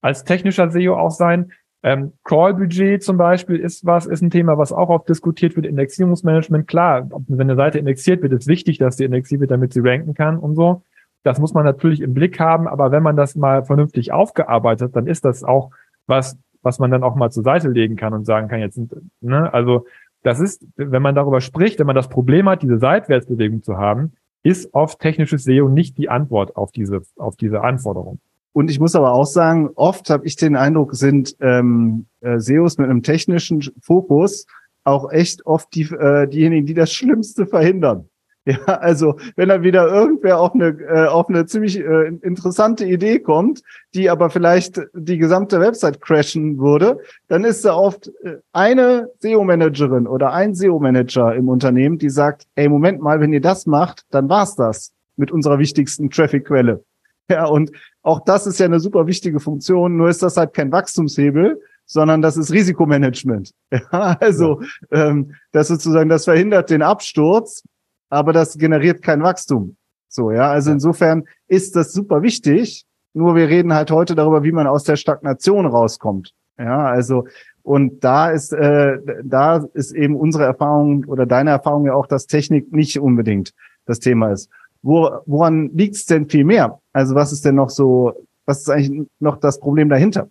als 0.00 0.24
technischer 0.24 0.70
SEO 0.70 0.96
auch 0.96 1.10
sein. 1.10 1.52
Ähm, 1.84 2.14
Crawl-Budget 2.24 3.02
zum 3.02 3.18
Beispiel 3.18 3.56
ist 3.56 3.84
was, 3.84 4.06
ist 4.06 4.22
ein 4.22 4.30
Thema, 4.30 4.56
was 4.56 4.72
auch 4.72 4.88
oft 4.88 5.06
diskutiert 5.06 5.54
wird. 5.54 5.66
Indexierungsmanagement, 5.66 6.66
klar, 6.66 7.10
wenn 7.28 7.42
eine 7.42 7.56
Seite 7.56 7.78
indexiert 7.78 8.22
wird, 8.22 8.32
ist 8.32 8.46
wichtig, 8.46 8.78
dass 8.78 8.96
sie 8.96 9.04
indexiert 9.04 9.42
wird, 9.42 9.50
damit 9.50 9.74
sie 9.74 9.80
ranken 9.80 10.14
kann 10.14 10.38
und 10.38 10.54
so. 10.54 10.82
Das 11.24 11.38
muss 11.38 11.52
man 11.52 11.64
natürlich 11.64 12.00
im 12.00 12.14
Blick 12.14 12.40
haben, 12.40 12.66
aber 12.68 12.90
wenn 12.90 13.02
man 13.02 13.16
das 13.16 13.36
mal 13.36 13.64
vernünftig 13.64 14.12
aufgearbeitet, 14.12 14.96
dann 14.96 15.06
ist 15.06 15.26
das 15.26 15.44
auch 15.44 15.72
was, 16.06 16.38
was 16.62 16.78
man 16.78 16.90
dann 16.90 17.02
auch 17.02 17.16
mal 17.16 17.30
zur 17.30 17.42
Seite 17.42 17.68
legen 17.68 17.96
kann 17.96 18.14
und 18.14 18.24
sagen 18.24 18.48
kann, 18.48 18.60
jetzt, 18.60 18.80
ne, 19.20 19.52
also 19.52 19.84
das 20.22 20.40
ist, 20.40 20.66
wenn 20.76 21.02
man 21.02 21.14
darüber 21.14 21.42
spricht, 21.42 21.78
wenn 21.80 21.86
man 21.86 21.96
das 21.96 22.08
Problem 22.08 22.48
hat, 22.48 22.62
diese 22.62 22.78
Seitwärtsbewegung 22.78 23.62
zu 23.62 23.76
haben, 23.76 24.12
ist 24.42 24.72
oft 24.72 25.00
technisches 25.00 25.44
SEO 25.44 25.68
nicht 25.68 25.98
die 25.98 26.08
Antwort 26.08 26.56
auf 26.56 26.72
diese, 26.72 27.02
auf 27.16 27.36
diese 27.36 27.62
Anforderung. 27.62 28.20
Und 28.54 28.70
ich 28.70 28.78
muss 28.78 28.94
aber 28.94 29.12
auch 29.12 29.26
sagen, 29.26 29.70
oft 29.74 30.08
habe 30.10 30.26
ich 30.26 30.36
den 30.36 30.54
Eindruck, 30.54 30.94
sind 30.94 31.36
ähm, 31.40 32.06
äh, 32.20 32.38
SEOs 32.38 32.78
mit 32.78 32.88
einem 32.88 33.02
technischen 33.02 33.60
Fokus 33.80 34.46
auch 34.84 35.10
echt 35.10 35.44
oft 35.44 35.74
die, 35.74 35.82
äh, 35.82 36.28
diejenigen, 36.28 36.64
die 36.64 36.74
das 36.74 36.92
Schlimmste 36.94 37.46
verhindern. 37.46 38.08
Ja, 38.46 38.58
also 38.66 39.16
wenn 39.36 39.48
dann 39.48 39.62
wieder 39.62 39.88
irgendwer 39.88 40.38
auf 40.38 40.54
eine, 40.54 40.66
äh, 40.66 41.06
auf 41.06 41.30
eine 41.30 41.46
ziemlich 41.46 41.80
äh, 41.80 42.08
interessante 42.20 42.84
Idee 42.84 43.18
kommt, 43.18 43.62
die 43.94 44.10
aber 44.10 44.28
vielleicht 44.28 44.82
die 44.92 45.16
gesamte 45.16 45.60
Website 45.60 46.02
crashen 46.02 46.58
würde, 46.58 46.98
dann 47.28 47.44
ist 47.44 47.64
da 47.64 47.74
oft 47.74 48.08
äh, 48.22 48.36
eine 48.52 49.08
SEO-Managerin 49.20 50.06
oder 50.06 50.34
ein 50.34 50.54
SEO-Manager 50.54 51.34
im 51.34 51.48
Unternehmen, 51.48 51.96
die 51.96 52.10
sagt, 52.10 52.44
ey, 52.54 52.68
Moment 52.68 53.00
mal, 53.00 53.18
wenn 53.18 53.32
ihr 53.32 53.40
das 53.40 53.64
macht, 53.64 54.04
dann 54.10 54.28
war's 54.28 54.54
das 54.56 54.92
mit 55.16 55.32
unserer 55.32 55.58
wichtigsten 55.58 56.10
Traffic-Quelle. 56.10 56.84
Ja, 57.30 57.46
und 57.46 57.70
auch 58.02 58.20
das 58.24 58.46
ist 58.46 58.60
ja 58.60 58.66
eine 58.66 58.80
super 58.80 59.06
wichtige 59.06 59.40
Funktion, 59.40 59.96
nur 59.96 60.10
ist 60.10 60.22
das 60.22 60.36
halt 60.36 60.52
kein 60.52 60.70
Wachstumshebel, 60.70 61.58
sondern 61.86 62.22
das 62.22 62.36
ist 62.36 62.52
Risikomanagement. 62.52 63.52
Ja, 63.70 64.16
also 64.20 64.60
ja. 64.90 65.08
Ähm, 65.08 65.34
das 65.52 65.68
sozusagen, 65.68 66.08
das 66.08 66.24
verhindert 66.24 66.70
den 66.70 66.82
Absturz, 66.82 67.62
aber 68.10 68.32
das 68.32 68.58
generiert 68.58 69.02
kein 69.02 69.22
Wachstum. 69.22 69.76
So, 70.08 70.30
ja, 70.30 70.50
also 70.50 70.70
ja. 70.70 70.74
insofern 70.74 71.24
ist 71.48 71.76
das 71.76 71.92
super 71.92 72.22
wichtig. 72.22 72.84
Nur 73.14 73.36
wir 73.36 73.48
reden 73.48 73.72
halt 73.72 73.90
heute 73.90 74.14
darüber, 74.14 74.42
wie 74.42 74.52
man 74.52 74.66
aus 74.66 74.84
der 74.84 74.96
Stagnation 74.96 75.66
rauskommt. 75.66 76.32
Ja, 76.58 76.86
also 76.86 77.26
und 77.62 78.04
da 78.04 78.30
ist 78.30 78.52
äh, 78.52 78.98
da 79.24 79.64
ist 79.72 79.92
eben 79.92 80.16
unsere 80.16 80.44
Erfahrung 80.44 81.04
oder 81.06 81.26
deine 81.26 81.50
Erfahrung 81.50 81.86
ja 81.86 81.94
auch, 81.94 82.06
dass 82.06 82.26
Technik 82.26 82.72
nicht 82.72 83.00
unbedingt 83.00 83.54
das 83.86 83.98
Thema 83.98 84.30
ist. 84.30 84.50
Wo, 84.82 85.10
woran 85.26 85.70
liegt 85.74 85.96
es 85.96 86.06
denn 86.06 86.28
viel 86.28 86.44
mehr? 86.44 86.80
Also 86.94 87.14
was 87.14 87.32
ist 87.32 87.44
denn 87.44 87.56
noch 87.56 87.68
so, 87.68 88.26
was 88.46 88.60
ist 88.60 88.70
eigentlich 88.70 89.06
noch 89.18 89.36
das 89.36 89.60
Problem 89.60 89.90
dahinter? 89.90 90.30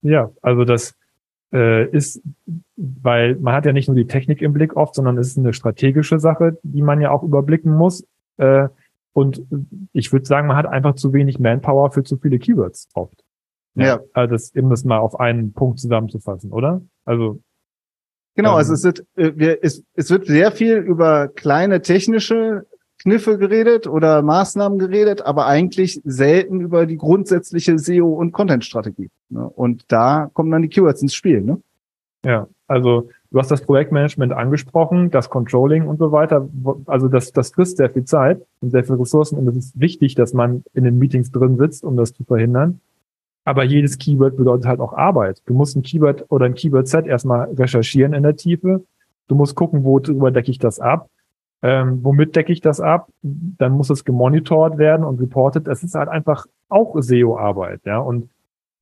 Ja, 0.00 0.30
also 0.40 0.64
das 0.64 0.94
äh, 1.52 1.88
ist, 1.90 2.22
weil 2.76 3.36
man 3.36 3.54
hat 3.54 3.66
ja 3.66 3.72
nicht 3.72 3.88
nur 3.88 3.96
die 3.96 4.06
Technik 4.06 4.40
im 4.40 4.52
Blick 4.52 4.76
oft, 4.76 4.94
sondern 4.94 5.18
es 5.18 5.28
ist 5.28 5.38
eine 5.38 5.52
strategische 5.52 6.18
Sache, 6.18 6.58
die 6.62 6.82
man 6.82 7.00
ja 7.00 7.10
auch 7.10 7.22
überblicken 7.22 7.74
muss. 7.74 8.06
Äh, 8.36 8.68
und 9.12 9.42
ich 9.92 10.12
würde 10.12 10.26
sagen, 10.26 10.48
man 10.48 10.56
hat 10.56 10.66
einfach 10.66 10.94
zu 10.94 11.12
wenig 11.12 11.38
Manpower 11.38 11.90
für 11.90 12.02
zu 12.02 12.16
viele 12.16 12.38
Keywords 12.38 12.88
oft. 12.94 13.24
Ja. 13.74 13.84
ja. 13.84 14.00
Also 14.12 14.32
das, 14.32 14.54
eben 14.54 14.70
das 14.70 14.84
mal 14.84 14.98
auf 14.98 15.18
einen 15.18 15.52
Punkt 15.52 15.78
zusammenzufassen, 15.80 16.52
oder? 16.52 16.80
Also 17.04 17.40
Genau, 18.36 18.52
ähm, 18.52 18.56
also 18.56 18.74
es 18.74 18.84
wird, 18.84 19.06
äh, 19.16 19.32
wir, 19.36 19.58
es, 19.62 19.84
es 19.94 20.10
wird 20.10 20.26
sehr 20.26 20.52
viel 20.52 20.76
über 20.76 21.28
kleine 21.28 21.82
technische 21.82 22.66
Kniffe 23.04 23.36
geredet 23.36 23.86
oder 23.86 24.22
Maßnahmen 24.22 24.78
geredet, 24.78 25.20
aber 25.22 25.46
eigentlich 25.46 26.00
selten 26.04 26.62
über 26.62 26.86
die 26.86 26.96
grundsätzliche 26.96 27.78
SEO- 27.78 28.14
und 28.14 28.32
Content-Strategie. 28.32 29.10
Ne? 29.28 29.46
Und 29.46 29.84
da 29.88 30.30
kommen 30.32 30.50
dann 30.50 30.62
die 30.62 30.68
Keywords 30.68 31.02
ins 31.02 31.14
Spiel. 31.14 31.42
Ne? 31.42 31.60
Ja, 32.24 32.48
also 32.66 33.10
du 33.30 33.38
hast 33.38 33.50
das 33.50 33.60
Projektmanagement 33.60 34.32
angesprochen, 34.32 35.10
das 35.10 35.28
Controlling 35.28 35.86
und 35.86 35.98
so 35.98 36.12
weiter. 36.12 36.48
Also 36.86 37.08
das, 37.08 37.32
das 37.32 37.50
frisst 37.50 37.76
sehr 37.76 37.90
viel 37.90 38.04
Zeit 38.04 38.40
und 38.62 38.70
sehr 38.70 38.84
viel 38.84 38.96
Ressourcen 38.96 39.36
und 39.36 39.48
es 39.48 39.56
ist 39.56 39.78
wichtig, 39.78 40.14
dass 40.14 40.32
man 40.32 40.64
in 40.72 40.84
den 40.84 40.98
Meetings 40.98 41.30
drin 41.30 41.58
sitzt, 41.58 41.84
um 41.84 41.98
das 41.98 42.14
zu 42.14 42.24
verhindern. 42.24 42.80
Aber 43.44 43.64
jedes 43.64 43.98
Keyword 43.98 44.38
bedeutet 44.38 44.66
halt 44.66 44.80
auch 44.80 44.94
Arbeit. 44.94 45.42
Du 45.44 45.52
musst 45.52 45.76
ein 45.76 45.82
Keyword 45.82 46.24
oder 46.30 46.46
ein 46.46 46.54
Keyword-Set 46.54 47.06
erstmal 47.06 47.52
recherchieren 47.52 48.14
in 48.14 48.22
der 48.22 48.36
Tiefe. 48.36 48.82
Du 49.28 49.34
musst 49.34 49.54
gucken, 49.54 49.84
worüber 49.84 50.30
decke 50.30 50.50
ich 50.50 50.58
das 50.58 50.80
ab. 50.80 51.10
Ähm, 51.66 52.00
womit 52.02 52.36
decke 52.36 52.52
ich 52.52 52.60
das 52.60 52.78
ab? 52.78 53.08
Dann 53.22 53.72
muss 53.72 53.88
es 53.88 54.04
gemonitort 54.04 54.76
werden 54.76 55.02
und 55.02 55.18
reported. 55.18 55.66
Es 55.66 55.82
ist 55.82 55.94
halt 55.94 56.10
einfach 56.10 56.44
auch 56.68 56.94
SEO-Arbeit, 57.00 57.80
ja. 57.86 57.98
Und 58.00 58.28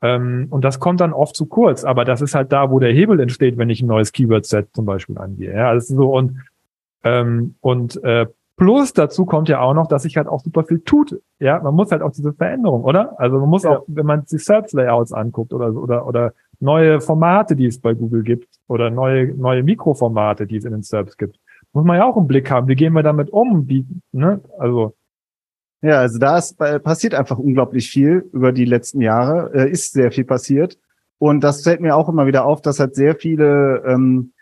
ähm, 0.03 0.49
und 0.51 0.65
das 0.65 0.81
kommt 0.81 1.01
dann 1.01 1.13
oft 1.13 1.37
zu 1.37 1.47
kurz, 1.47 1.85
aber 1.85 2.05
das 2.05 2.21
ist 2.23 2.35
halt 2.35 2.51
da, 2.51 2.73
wo 2.73 2.81
der 2.81 2.93
Hebel 2.93 3.21
entsteht, 3.21 3.57
wenn 3.57 3.71
ich 3.71 3.83
ein 3.83 3.87
neues 3.87 4.11
Keyword-Set 4.11 4.71
zum 4.75 4.85
Beispiel 4.85 5.17
angehe. 5.17 5.55
Ja, 5.55 5.69
also 5.69 5.95
so 5.95 6.13
und 6.13 6.39
ähm, 7.05 7.55
und 7.61 8.03
äh, 8.03 8.27
plus 8.57 8.93
dazu 8.93 9.27
kommt 9.27 9.49
ja 9.49 9.61
auch 9.61 9.75
noch, 9.75 9.87
dass 9.87 10.03
sich 10.03 10.17
halt 10.17 10.27
auch 10.27 10.41
super 10.41 10.65
viel 10.65 10.81
tut. 10.81 11.21
Ja, 11.39 11.61
man 11.61 11.77
muss 11.77 11.93
halt 11.93 12.03
auch 12.03 12.11
diese 12.11 12.33
Veränderung, 12.33 12.83
oder? 12.83 13.15
Also 13.21 13.39
man 13.39 13.49
muss 13.49 13.63
ja. 13.63 13.79
auch, 13.79 13.85
wenn 13.87 14.07
man 14.07 14.27
sich 14.27 14.45
Search-Layouts 14.45 15.13
anguckt 15.13 15.53
oder 15.53 15.73
oder 15.73 16.05
oder 16.05 16.33
neue 16.59 17.01
Formate, 17.01 17.55
die 17.55 17.67
es 17.67 17.81
bei 17.81 17.95
Google 17.95 18.25
gibt 18.25 18.49
oder 18.67 18.91
neue 18.91 19.29
neue 19.37 19.63
Mikroformate, 19.63 20.49
die 20.49 20.57
es 20.57 20.65
in 20.65 20.73
den 20.73 20.83
SERPs 20.83 21.17
gibt, 21.17 21.39
muss 21.73 21.85
man 21.85 21.97
ja 21.97 22.05
auch 22.05 22.17
im 22.17 22.27
Blick 22.27 22.51
haben. 22.51 22.69
Wie 22.69 22.75
gehen 22.75 22.93
wir 22.93 23.03
damit 23.03 23.31
um? 23.31 23.69
Wie, 23.69 23.87
ne? 24.13 24.41
Also 24.59 24.95
ja, 25.83 25.99
also 25.99 26.19
da 26.19 26.39
ist, 26.39 26.61
äh, 26.61 26.79
passiert 26.79 27.15
einfach 27.15 27.39
unglaublich 27.39 27.91
viel 27.91 28.25
über 28.33 28.53
die 28.53 28.65
letzten 28.65 29.01
Jahre, 29.01 29.53
äh, 29.53 29.71
ist 29.71 29.93
sehr 29.93 30.13
viel 30.13 30.25
passiert. 30.25 30.79
Und 31.19 31.43
das 31.43 31.63
fällt 31.63 31.81
mir 31.81 31.97
auch 31.97 32.09
immer 32.09 32.27
wieder 32.27 32.45
auf, 32.45 32.63
dass 32.63 32.79
halt 32.79 32.95
sehr 32.95 33.17
viele 33.17 33.83
ähm, 33.85 34.33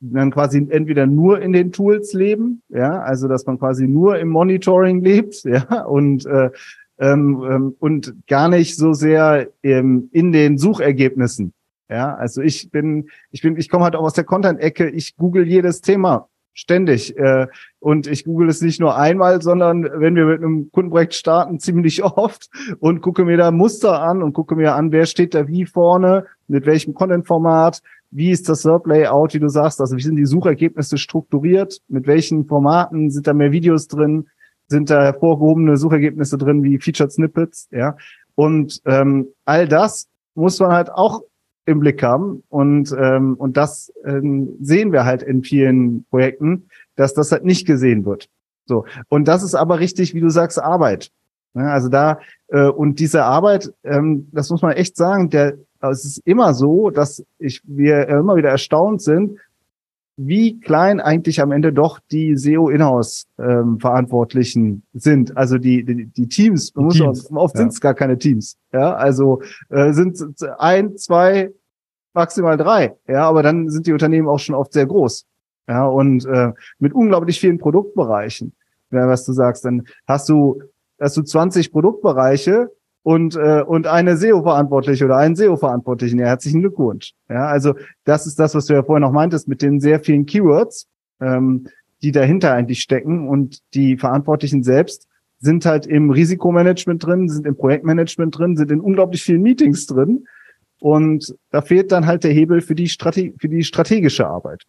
dann 0.00 0.30
quasi 0.32 0.66
entweder 0.68 1.06
nur 1.06 1.40
in 1.40 1.52
den 1.52 1.72
Tools 1.72 2.12
leben, 2.12 2.62
ja, 2.68 3.00
also 3.00 3.28
dass 3.28 3.46
man 3.46 3.58
quasi 3.58 3.86
nur 3.86 4.18
im 4.18 4.28
Monitoring 4.28 5.02
lebt, 5.02 5.42
ja, 5.44 5.84
und 5.84 6.26
äh, 6.26 6.50
ähm, 6.98 7.42
ähm, 7.48 7.76
und 7.78 8.14
gar 8.28 8.48
nicht 8.48 8.76
so 8.76 8.92
sehr 8.92 9.48
ähm, 9.62 10.08
in 10.12 10.32
den 10.32 10.58
Suchergebnissen. 10.58 11.52
Ja, 11.88 12.14
also 12.14 12.40
ich 12.40 12.70
bin, 12.70 13.10
ich 13.30 13.42
bin, 13.42 13.56
ich 13.56 13.68
komme 13.68 13.84
halt 13.84 13.94
auch 13.96 14.04
aus 14.04 14.14
der 14.14 14.24
Content-Ecke. 14.24 14.88
Ich 14.90 15.16
google 15.16 15.46
jedes 15.46 15.80
Thema 15.80 16.28
ständig. 16.54 17.16
Äh, 17.18 17.48
und 17.80 18.06
ich 18.06 18.24
google 18.24 18.48
es 18.48 18.62
nicht 18.62 18.80
nur 18.80 18.96
einmal, 18.96 19.42
sondern 19.42 19.82
wenn 19.82 20.14
wir 20.14 20.24
mit 20.24 20.38
einem 20.38 20.70
Kundenprojekt 20.72 21.14
starten, 21.14 21.58
ziemlich 21.60 22.02
oft 22.02 22.48
und 22.78 23.02
gucke 23.02 23.24
mir 23.24 23.36
da 23.36 23.50
Muster 23.50 24.00
an 24.00 24.22
und 24.22 24.32
gucke 24.32 24.56
mir 24.56 24.74
an, 24.74 24.92
wer 24.92 25.06
steht 25.06 25.34
da 25.34 25.46
wie 25.48 25.66
vorne, 25.66 26.26
mit 26.48 26.64
welchem 26.64 26.94
Content-Format, 26.94 27.82
wie 28.10 28.30
ist 28.30 28.48
das 28.48 28.62
SERP-Layout, 28.62 29.34
wie 29.34 29.40
du 29.40 29.48
sagst, 29.48 29.80
also 29.80 29.96
wie 29.96 30.02
sind 30.02 30.16
die 30.16 30.26
Suchergebnisse 30.26 30.98
strukturiert, 30.98 31.80
mit 31.88 32.06
welchen 32.06 32.46
Formaten 32.46 33.10
sind 33.10 33.26
da 33.26 33.34
mehr 33.34 33.50
Videos 33.50 33.88
drin, 33.88 34.28
sind 34.68 34.88
da 34.88 35.02
hervorgehobene 35.02 35.76
Suchergebnisse 35.76 36.38
drin 36.38 36.62
wie 36.62 36.78
Featured 36.78 37.12
Snippets, 37.12 37.68
ja. 37.70 37.96
Und 38.36 38.80
ähm, 38.86 39.28
all 39.44 39.68
das 39.68 40.08
muss 40.34 40.58
man 40.60 40.72
halt 40.72 40.90
auch 40.90 41.22
im 41.66 41.80
Blick 41.80 42.02
haben. 42.02 42.42
Und, 42.48 42.94
ähm, 42.98 43.34
und 43.34 43.56
das 43.56 43.92
ähm, 44.04 44.56
sehen 44.60 44.92
wir 44.92 45.04
halt 45.04 45.22
in 45.22 45.42
vielen 45.42 46.04
Projekten, 46.10 46.68
dass 46.96 47.14
das 47.14 47.32
halt 47.32 47.44
nicht 47.44 47.66
gesehen 47.66 48.04
wird. 48.04 48.28
So. 48.66 48.84
Und 49.08 49.28
das 49.28 49.42
ist 49.42 49.54
aber 49.54 49.80
richtig, 49.80 50.14
wie 50.14 50.20
du 50.20 50.30
sagst, 50.30 50.60
Arbeit. 50.60 51.10
Ja, 51.54 51.68
also 51.68 51.88
da, 51.88 52.18
äh, 52.48 52.66
und 52.66 52.98
diese 52.98 53.24
Arbeit, 53.24 53.72
ähm, 53.84 54.28
das 54.32 54.50
muss 54.50 54.62
man 54.62 54.72
echt 54.72 54.96
sagen, 54.96 55.30
der, 55.30 55.54
es 55.80 56.04
ist 56.04 56.22
immer 56.24 56.54
so, 56.54 56.90
dass 56.90 57.24
ich, 57.38 57.60
wir 57.64 58.08
immer 58.08 58.36
wieder 58.36 58.48
erstaunt 58.48 59.02
sind, 59.02 59.38
wie 60.16 60.60
klein 60.60 61.00
eigentlich 61.00 61.40
am 61.40 61.50
Ende 61.52 61.72
doch 61.72 62.00
die 62.10 62.36
SEO-Inhouse-Verantwortlichen 62.36 64.66
ähm, 64.66 64.82
sind. 64.92 65.34
Also 65.36 65.58
die, 65.58 65.84
die, 65.84 66.06
die 66.06 66.28
Teams, 66.28 66.74
man 66.74 66.86
muss 66.86 66.94
Teams. 66.94 67.30
Auch, 67.32 67.36
oft 67.36 67.54
ja. 67.54 67.60
sind 67.60 67.72
es 67.72 67.80
gar 67.80 67.94
keine 67.94 68.18
Teams. 68.18 68.58
Ja, 68.72 68.94
also 68.94 69.42
äh, 69.70 69.92
sind 69.92 70.18
ein, 70.58 70.96
zwei, 70.96 71.52
maximal 72.12 72.56
drei. 72.56 72.96
Ja, 73.08 73.28
aber 73.28 73.42
dann 73.42 73.70
sind 73.70 73.86
die 73.86 73.92
Unternehmen 73.92 74.28
auch 74.28 74.38
schon 74.38 74.54
oft 74.54 74.72
sehr 74.72 74.86
groß. 74.86 75.26
Ja, 75.66 75.86
und 75.86 76.26
äh, 76.26 76.52
mit 76.78 76.92
unglaublich 76.92 77.40
vielen 77.40 77.58
Produktbereichen. 77.58 78.54
Ja, 78.90 79.08
was 79.08 79.24
du 79.24 79.32
sagst, 79.32 79.64
dann 79.64 79.84
hast 80.06 80.28
du, 80.28 80.60
hast 81.00 81.16
du 81.16 81.22
20 81.22 81.72
Produktbereiche 81.72 82.70
und, 83.04 83.36
äh, 83.36 83.62
und 83.62 83.86
eine 83.86 84.16
SEO-Verantwortliche 84.16 85.04
oder 85.04 85.18
einen 85.18 85.36
SEO-Verantwortlichen. 85.36 86.18
Ja, 86.18 86.26
herzlichen 86.26 86.60
Glückwunsch. 86.60 87.12
Ja, 87.28 87.46
also 87.46 87.74
das 88.04 88.26
ist 88.26 88.40
das, 88.40 88.54
was 88.54 88.64
du 88.64 88.72
ja 88.72 88.82
vorher 88.82 89.00
noch 89.00 89.12
meintest, 89.12 89.46
mit 89.46 89.60
den 89.62 89.78
sehr 89.78 90.00
vielen 90.00 90.24
Keywords, 90.24 90.88
ähm, 91.20 91.68
die 92.02 92.12
dahinter 92.12 92.52
eigentlich 92.52 92.80
stecken 92.80 93.28
und 93.28 93.60
die 93.74 93.98
Verantwortlichen 93.98 94.62
selbst 94.62 95.06
sind 95.38 95.66
halt 95.66 95.86
im 95.86 96.10
Risikomanagement 96.10 97.04
drin, 97.04 97.28
sind 97.28 97.46
im 97.46 97.56
Projektmanagement 97.56 98.38
drin, 98.38 98.56
sind 98.56 98.70
in 98.70 98.80
unglaublich 98.80 99.22
vielen 99.22 99.42
Meetings 99.42 99.86
drin. 99.86 100.24
Und 100.80 101.36
da 101.50 101.60
fehlt 101.60 101.92
dann 101.92 102.06
halt 102.06 102.24
der 102.24 102.32
Hebel 102.32 102.62
für 102.62 102.74
die, 102.74 102.88
Strate 102.88 103.34
für 103.38 103.50
die 103.50 103.64
strategische 103.64 104.26
Arbeit. 104.26 104.62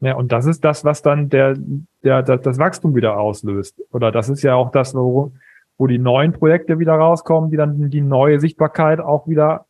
Ja, 0.00 0.16
und 0.16 0.32
das 0.32 0.44
ist 0.44 0.62
das, 0.64 0.84
was 0.84 1.00
dann 1.00 1.30
der, 1.30 1.56
der, 2.02 2.22
der, 2.22 2.36
das 2.36 2.58
Wachstum 2.58 2.94
wieder 2.94 3.18
auslöst. 3.18 3.80
Oder 3.90 4.12
das 4.12 4.28
ist 4.28 4.42
ja 4.42 4.54
auch 4.54 4.70
das, 4.70 4.94
wo, 4.94 5.32
wo 5.80 5.86
die 5.86 5.98
neuen 5.98 6.34
Projekte 6.34 6.78
wieder 6.78 6.92
rauskommen, 6.92 7.50
die 7.50 7.56
dann 7.56 7.88
die 7.88 8.02
neue 8.02 8.38
Sichtbarkeit 8.38 9.00
auch 9.00 9.26
wieder 9.26 9.64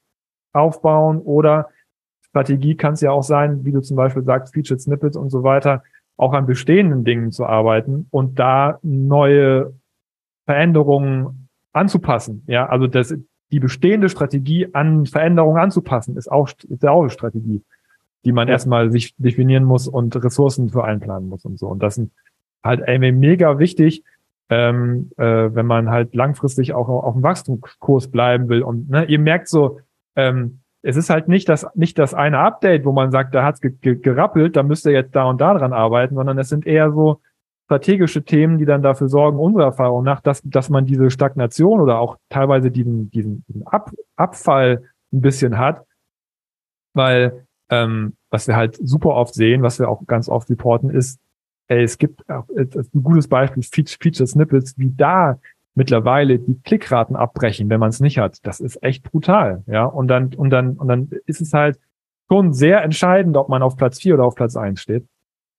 aufbauen 0.52 1.18
oder 1.18 1.68
Strategie 2.22 2.74
kann 2.74 2.94
es 2.94 3.00
ja 3.00 3.12
auch 3.12 3.22
sein, 3.22 3.64
wie 3.64 3.70
du 3.70 3.80
zum 3.80 3.96
Beispiel 3.96 4.24
sagst, 4.24 4.52
Featured 4.52 4.80
Snippets 4.80 5.16
und 5.16 5.30
so 5.30 5.44
weiter, 5.44 5.84
auch 6.16 6.32
an 6.32 6.46
bestehenden 6.46 7.04
Dingen 7.04 7.30
zu 7.30 7.46
arbeiten 7.46 8.08
und 8.10 8.40
da 8.40 8.80
neue 8.82 9.72
Veränderungen 10.46 11.48
anzupassen. 11.72 12.42
Ja, 12.48 12.66
also 12.66 12.88
das, 12.88 13.14
die 13.52 13.60
bestehende 13.60 14.08
Strategie 14.08 14.66
an 14.72 15.06
Veränderungen 15.06 15.58
anzupassen, 15.62 16.16
ist 16.16 16.30
auch, 16.30 16.50
ist 16.68 16.84
auch 16.84 17.02
eine 17.02 17.10
Strategie, 17.10 17.62
die 18.24 18.32
man 18.32 18.48
ja. 18.48 18.54
erstmal 18.54 18.90
sich 18.90 19.14
definieren 19.16 19.62
muss 19.62 19.86
und 19.86 20.16
Ressourcen 20.16 20.70
für 20.70 20.82
einplanen 20.82 21.28
muss 21.28 21.44
und 21.44 21.56
so. 21.56 21.68
Und 21.68 21.84
das 21.84 21.94
sind 21.94 22.10
halt 22.64 22.80
ey, 22.84 22.98
mega 23.12 23.60
wichtig, 23.60 24.02
ähm, 24.50 25.10
äh, 25.16 25.54
wenn 25.54 25.66
man 25.66 25.90
halt 25.90 26.14
langfristig 26.14 26.74
auch 26.74 26.88
auf 26.88 27.14
dem 27.14 27.22
Wachstumskurs 27.22 28.10
bleiben 28.10 28.48
will. 28.48 28.62
Und 28.62 28.90
ne, 28.90 29.04
ihr 29.04 29.20
merkt 29.20 29.48
so, 29.48 29.80
ähm, 30.16 30.60
es 30.82 30.96
ist 30.96 31.08
halt 31.08 31.28
nicht 31.28 31.48
das, 31.48 31.66
nicht 31.74 31.98
das 31.98 32.14
eine 32.14 32.38
Update, 32.38 32.84
wo 32.84 32.92
man 32.92 33.12
sagt, 33.12 33.34
da 33.34 33.44
hat's 33.44 33.60
ge 33.60 33.70
ge 33.80 33.96
gerappelt, 33.96 34.56
da 34.56 34.62
müsst 34.62 34.86
ihr 34.86 34.92
jetzt 34.92 35.14
da 35.14 35.24
und 35.24 35.40
da 35.40 35.54
dran 35.54 35.72
arbeiten, 35.72 36.16
sondern 36.16 36.38
es 36.38 36.48
sind 36.48 36.66
eher 36.66 36.90
so 36.90 37.20
strategische 37.66 38.24
Themen, 38.24 38.58
die 38.58 38.64
dann 38.64 38.82
dafür 38.82 39.08
sorgen, 39.08 39.38
unserer 39.38 39.66
Erfahrung 39.66 40.02
nach, 40.02 40.20
dass, 40.20 40.42
dass 40.42 40.70
man 40.70 40.86
diese 40.86 41.10
Stagnation 41.10 41.80
oder 41.80 42.00
auch 42.00 42.16
teilweise 42.28 42.72
diesen, 42.72 43.10
diesen, 43.10 43.44
Ab 43.66 43.92
Abfall 44.16 44.82
ein 45.12 45.20
bisschen 45.20 45.58
hat, 45.58 45.84
weil 46.94 47.46
ähm, 47.68 48.16
was 48.30 48.48
wir 48.48 48.56
halt 48.56 48.76
super 48.82 49.10
oft 49.10 49.34
sehen, 49.34 49.62
was 49.62 49.78
wir 49.78 49.88
auch 49.88 50.04
ganz 50.06 50.28
oft 50.28 50.50
reporten, 50.50 50.90
ist, 50.90 51.20
ey, 51.70 51.84
es 51.84 51.98
gibt 51.98 52.28
auch, 52.28 52.48
ein 52.48 53.02
gutes 53.02 53.28
Beispiel, 53.28 53.62
Feature 53.62 54.26
Snippets, 54.26 54.76
wie 54.76 54.90
da 54.90 55.38
mittlerweile 55.74 56.38
die 56.38 56.60
Klickraten 56.64 57.14
abbrechen, 57.14 57.70
wenn 57.70 57.78
man 57.78 57.90
es 57.90 58.00
nicht 58.00 58.18
hat. 58.18 58.44
Das 58.44 58.58
ist 58.60 58.82
echt 58.82 59.04
brutal, 59.04 59.62
ja. 59.66 59.84
Und 59.84 60.08
dann, 60.08 60.34
und 60.34 60.50
dann, 60.50 60.72
und 60.72 60.88
dann 60.88 61.10
ist 61.26 61.40
es 61.40 61.52
halt 61.52 61.78
schon 62.28 62.52
sehr 62.52 62.82
entscheidend, 62.82 63.36
ob 63.36 63.48
man 63.48 63.62
auf 63.62 63.76
Platz 63.76 64.00
vier 64.00 64.14
oder 64.14 64.24
auf 64.24 64.34
Platz 64.34 64.56
eins 64.56 64.80
steht. 64.82 65.06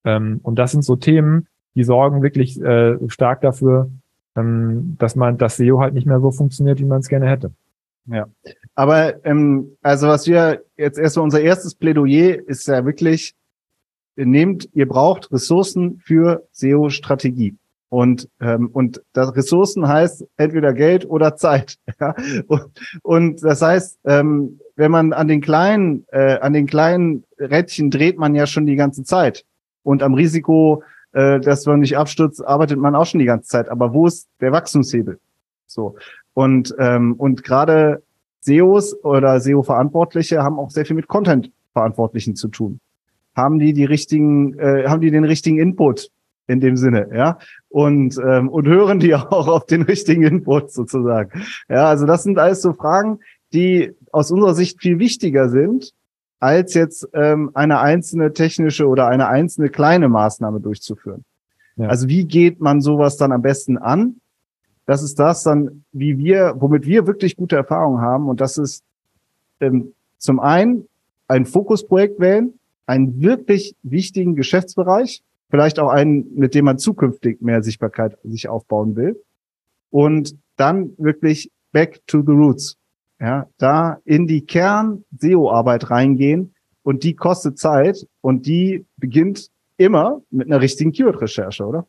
Ähm, 0.03 0.41
und 0.44 0.60
das 0.60 0.72
sind 0.72 0.84
so 0.84 0.98
Themen, 0.98 1.48
die 1.75 1.86
sorgen 1.86 2.22
wirklich 2.22 2.62
äh, 2.62 2.98
stark 3.08 3.39
dafür, 3.39 3.89
ähm, 4.36 4.98
dass 5.00 5.15
man 5.15 5.38
das 5.38 5.58
SEO 5.58 5.80
halt 5.80 5.94
nicht 5.94 6.06
mehr 6.06 6.20
so 6.20 6.32
funktioniert, 6.32 6.80
wie 6.80 6.86
man 6.86 7.00
es 7.00 7.08
gerne 7.08 7.30
hätte. 7.30 7.53
Ja, 8.08 8.27
aber 8.75 9.25
ähm, 9.25 9.77
also 9.82 10.08
was 10.08 10.27
wir 10.27 10.63
jetzt 10.75 11.00
erst 11.00 11.15
so 11.15 11.24
unser 11.24 11.39
erstes 11.39 11.75
Plädoyer 11.75 12.38
ist 12.48 12.68
ja 12.68 12.84
wirklich, 12.84 13.36
nehmt, 14.15 14.70
ihr 14.74 14.88
braucht 14.88 15.32
Ressourcen 15.32 16.01
für 16.03 16.48
SEO-Strategie. 16.51 17.56
Und, 17.89 18.30
ähm, 18.39 18.70
und 18.72 19.01
das 19.12 19.36
Ressourcen 19.36 19.86
heißt 19.86 20.25
entweder 20.38 20.74
Geld 20.74 21.06
oder 21.10 21.36
Zeit. 21.36 21.77
Und, 22.48 22.72
und 23.03 23.44
das 23.44 23.62
heißt, 23.62 24.00
ähm, 24.06 24.62
wenn 24.77 24.91
man 24.91 25.12
an 25.12 25.27
den 25.27 25.41
kleinen, 25.41 26.06
äh, 26.13 26.39
an 26.39 26.53
den 26.53 26.68
kleinen 26.68 27.25
Rädchen 27.38 27.91
dreht 27.91 28.18
man 28.18 28.34
ja 28.34 28.48
schon 28.48 28.65
die 28.65 28.77
ganze 28.77 29.03
Zeit. 29.03 29.44
Und 29.84 30.03
am 30.03 30.13
Risiko, 30.13 30.84
äh, 31.12 31.41
dass 31.41 31.65
man 31.65 31.82
nicht 31.82 31.98
abstürzt, 31.98 32.46
arbeitet 32.46 32.80
man 32.80 32.96
auch 32.96 33.06
schon 33.06 33.20
die 33.20 33.25
ganze 33.25 33.50
Zeit. 33.50 33.68
Aber 33.68 33.94
wo 33.94 34.08
ist 34.08 34.30
der 34.39 34.53
Wachstumshebel? 34.53 35.20
So. 35.68 35.96
Und, 36.34 36.74
ähm, 36.80 37.15
und 37.15 37.44
gerade 37.44 38.03
SEOs 38.39 39.03
oder 39.03 39.41
SEO-Verantwortliche 39.41 40.41
haben 40.41 40.60
auch 40.60 40.70
sehr 40.70 40.86
viel 40.86 40.96
mit 40.96 41.10
Content-Verantwortlichen 41.10 42.38
zu 42.38 42.48
tun 42.48 42.80
haben 43.35 43.59
die 43.59 43.73
die 43.73 43.85
richtigen, 43.85 44.57
äh, 44.59 44.88
haben 44.88 45.01
die 45.01 45.11
den 45.11 45.23
richtigen 45.23 45.57
Input 45.57 46.09
in 46.47 46.59
dem 46.59 46.75
Sinne, 46.75 47.09
ja, 47.13 47.38
und 47.69 48.17
ähm, 48.25 48.50
und 48.50 48.67
hören 48.67 49.00
die 49.00 49.15
auch 49.15 49.47
auf 49.47 49.65
den 49.65 49.83
richtigen 49.83 50.23
Input 50.23 50.71
sozusagen. 50.71 51.43
Ja, 51.69 51.85
also 51.85 52.05
das 52.05 52.23
sind 52.23 52.38
alles 52.38 52.61
so 52.61 52.73
Fragen, 52.73 53.19
die 53.53 53.93
aus 54.11 54.31
unserer 54.31 54.53
Sicht 54.53 54.81
viel 54.81 55.00
wichtiger 55.00 55.50
sind, 55.50 55.93
als 56.39 56.73
jetzt 56.73 57.07
ähm, 57.13 57.51
eine 57.53 57.79
einzelne 57.79 58.33
technische 58.33 58.88
oder 58.88 59.07
eine 59.07 59.27
einzelne 59.27 59.69
kleine 59.69 60.09
Maßnahme 60.09 60.59
durchzuführen. 60.59 61.23
Ja. 61.75 61.88
Also 61.88 62.07
wie 62.07 62.25
geht 62.25 62.59
man 62.59 62.81
sowas 62.81 63.17
dann 63.17 63.31
am 63.31 63.41
besten 63.41 63.77
an? 63.77 64.15
Das 64.85 65.03
ist 65.03 65.19
das 65.19 65.43
dann, 65.43 65.85
wie 65.91 66.17
wir, 66.17 66.55
womit 66.57 66.85
wir 66.85 67.07
wirklich 67.07 67.38
gute 67.38 67.55
Erfahrungen 67.55 68.01
haben, 68.01 68.27
und 68.27 68.41
das 68.41 68.57
ist 68.57 68.83
ähm, 69.59 69.93
zum 70.17 70.39
einen 70.39 70.88
ein 71.27 71.45
Fokusprojekt 71.45 72.19
wählen, 72.19 72.59
einen 72.91 73.21
wirklich 73.21 73.74
wichtigen 73.83 74.36
Geschäftsbereich, 74.36 75.24
vielleicht 75.50 75.79
auch 75.79 75.88
einen, 75.89 76.36
mit 76.36 76.53
dem 76.55 76.65
man 76.65 76.77
zukünftig 76.77 77.41
mehr 77.41 77.63
Sichtbarkeit 77.63 78.17
sich 78.24 78.50
aufbauen 78.50 78.98
will. 78.98 79.24
Und 79.89 80.36
dann 80.57 80.91
wirklich 80.98 81.50
back 81.71 82.01
to 82.05 82.21
the 82.21 82.33
roots. 82.33 82.75
Ja, 83.21 83.48
da 83.57 84.00
in 84.03 84.27
die 84.27 84.45
Kern-SEO-Arbeit 84.45 85.89
reingehen 85.89 86.53
und 86.83 87.03
die 87.03 87.15
kostet 87.15 87.57
Zeit 87.57 88.05
und 88.19 88.45
die 88.45 88.86
beginnt 88.98 89.48
immer 89.77 90.21
mit 90.29 90.48
einer 90.48 90.60
richtigen 90.60 90.91
Keyword-Recherche, 90.91 91.63
oder? 91.63 91.88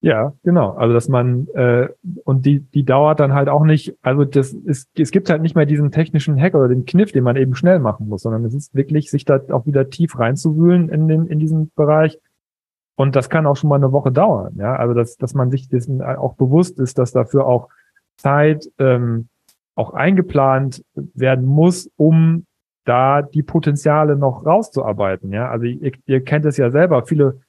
Ja, 0.00 0.32
genau. 0.44 0.70
Also 0.74 0.94
dass 0.94 1.08
man 1.08 1.48
äh, 1.54 1.88
und 2.24 2.46
die 2.46 2.60
die 2.60 2.84
dauert 2.84 3.18
dann 3.18 3.34
halt 3.34 3.48
auch 3.48 3.64
nicht. 3.64 3.96
Also 4.00 4.24
das 4.24 4.52
ist 4.52 4.88
es 4.96 5.10
gibt 5.10 5.28
halt 5.28 5.42
nicht 5.42 5.56
mehr 5.56 5.66
diesen 5.66 5.90
technischen 5.90 6.40
Hack 6.40 6.54
oder 6.54 6.68
den 6.68 6.84
Kniff, 6.84 7.10
den 7.10 7.24
man 7.24 7.36
eben 7.36 7.56
schnell 7.56 7.80
machen 7.80 8.08
muss, 8.08 8.22
sondern 8.22 8.44
es 8.44 8.54
ist 8.54 8.74
wirklich 8.76 9.10
sich 9.10 9.24
da 9.24 9.40
auch 9.50 9.66
wieder 9.66 9.90
tief 9.90 10.16
reinzuwühlen 10.18 10.88
in 10.88 11.08
den 11.08 11.26
in 11.26 11.40
diesen 11.40 11.72
Bereich. 11.74 12.18
Und 12.94 13.16
das 13.16 13.28
kann 13.28 13.46
auch 13.46 13.56
schon 13.56 13.70
mal 13.70 13.76
eine 13.76 13.92
Woche 13.92 14.12
dauern. 14.12 14.54
Ja, 14.56 14.76
also 14.76 14.94
dass 14.94 15.16
dass 15.16 15.34
man 15.34 15.50
sich 15.50 15.68
dessen 15.68 16.00
auch 16.00 16.34
bewusst 16.34 16.78
ist, 16.78 16.98
dass 16.98 17.10
dafür 17.10 17.46
auch 17.46 17.68
Zeit 18.16 18.70
ähm, 18.78 19.28
auch 19.74 19.94
eingeplant 19.94 20.84
werden 20.94 21.44
muss, 21.44 21.90
um 21.96 22.46
da 22.84 23.22
die 23.22 23.42
Potenziale 23.42 24.16
noch 24.16 24.46
rauszuarbeiten. 24.46 25.32
Ja, 25.32 25.50
also 25.50 25.66
ihr, 25.66 25.92
ihr 26.06 26.24
kennt 26.24 26.44
es 26.46 26.56
ja 26.56 26.70
selber. 26.70 27.04
Viele 27.04 27.40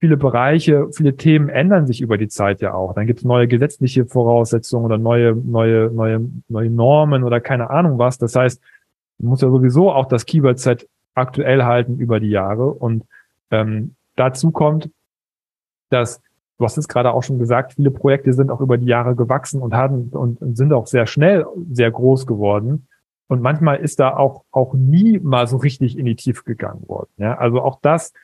viele 0.00 0.16
Bereiche, 0.16 0.88
viele 0.92 1.16
Themen 1.16 1.48
ändern 1.50 1.86
sich 1.86 2.00
über 2.00 2.16
die 2.16 2.28
Zeit 2.28 2.62
ja 2.62 2.72
auch. 2.72 2.94
Dann 2.94 3.06
gibt 3.06 3.20
es 3.20 3.24
neue 3.24 3.46
gesetzliche 3.46 4.06
Voraussetzungen 4.06 4.86
oder 4.86 4.98
neue, 4.98 5.34
neue, 5.34 5.90
neue, 5.90 6.26
neue 6.48 6.70
Normen 6.70 7.22
oder 7.22 7.40
keine 7.40 7.70
Ahnung 7.70 7.98
was. 7.98 8.16
Das 8.16 8.34
heißt, 8.34 8.62
man 9.18 9.30
muss 9.30 9.42
ja 9.42 9.50
sowieso 9.50 9.92
auch 9.92 10.06
das 10.06 10.24
Keyword-Set 10.24 10.88
aktuell 11.14 11.64
halten 11.64 11.98
über 11.98 12.18
die 12.18 12.30
Jahre. 12.30 12.72
Und 12.72 13.04
ähm, 13.50 13.94
dazu 14.16 14.50
kommt, 14.50 14.90
dass, 15.90 16.22
du 16.58 16.64
hast 16.64 16.78
es 16.78 16.88
gerade 16.88 17.12
auch 17.12 17.22
schon 17.22 17.38
gesagt, 17.38 17.74
viele 17.74 17.90
Projekte 17.90 18.32
sind 18.32 18.50
auch 18.50 18.60
über 18.60 18.78
die 18.78 18.86
Jahre 18.86 19.14
gewachsen 19.14 19.60
und 19.60 19.74
haben 19.74 20.08
und, 20.12 20.40
und 20.40 20.56
sind 20.56 20.72
auch 20.72 20.86
sehr 20.86 21.06
schnell 21.06 21.44
sehr 21.70 21.90
groß 21.90 22.26
geworden. 22.26 22.86
Und 23.28 23.42
manchmal 23.42 23.76
ist 23.76 24.00
da 24.00 24.16
auch, 24.16 24.44
auch 24.50 24.72
nie 24.72 25.20
mal 25.20 25.46
so 25.46 25.58
richtig 25.58 25.98
in 25.98 26.06
die 26.06 26.16
Tiefe 26.16 26.42
gegangen 26.44 26.88
worden. 26.88 27.10
Ja, 27.18 27.36
also 27.36 27.60
auch 27.60 27.78
das 27.82 28.14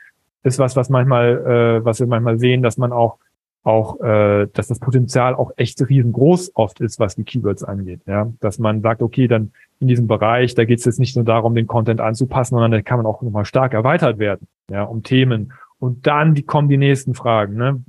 ist 0.47 0.59
was, 0.59 0.76
was 0.76 0.88
manchmal, 0.88 1.79
äh, 1.81 1.85
was 1.85 2.00
wir 2.00 2.07
manchmal 2.07 2.38
sehen, 2.38 2.62
dass 2.62 2.79
man 2.79 2.93
auch 2.93 3.19
auch, 3.67 4.00
äh, 4.00 4.47
dass 4.53 4.69
das 4.69 4.79
Potenzial 4.79 5.35
auch 5.35 5.50
echt 5.57 5.81
riesengroß 5.87 6.53
oft 6.55 6.81
ist, 6.81 7.00
was 7.00 7.17
die 7.17 7.25
Keywords 7.25 7.65
angeht. 7.65 8.00
Ja, 8.07 8.33
dass 8.38 8.61
man 8.61 8.81
sagt, 8.81 9.03
okay, 9.03 9.26
dann 9.26 9.50
in 9.81 9.88
diesem 9.88 10.07
Bereich, 10.07 10.55
da 10.55 10.65
geht 10.65 10.79
es 10.79 10.85
jetzt 10.85 11.00
nicht 11.00 11.17
nur 11.17 11.25
darum, 11.25 11.57
den 11.57 11.67
Content 11.67 12.00
anzupassen, 12.00 12.55
sondern 12.55 12.71
da 12.71 12.81
kann 12.83 12.99
man 12.99 13.07
auch 13.07 13.23
nochmal 13.23 13.45
stark 13.45 13.75
erweitert 13.75 14.19
werden, 14.19 14.47
ja, 14.71 14.85
um 14.85 15.03
Themen. 15.03 15.53
Und 15.81 16.07
dann 16.07 16.35
die, 16.35 16.45
kommen 16.45 16.69
die 16.69 16.76
nächsten 16.76 17.15
Fragen. 17.15 17.57
Ne? 17.57 17.83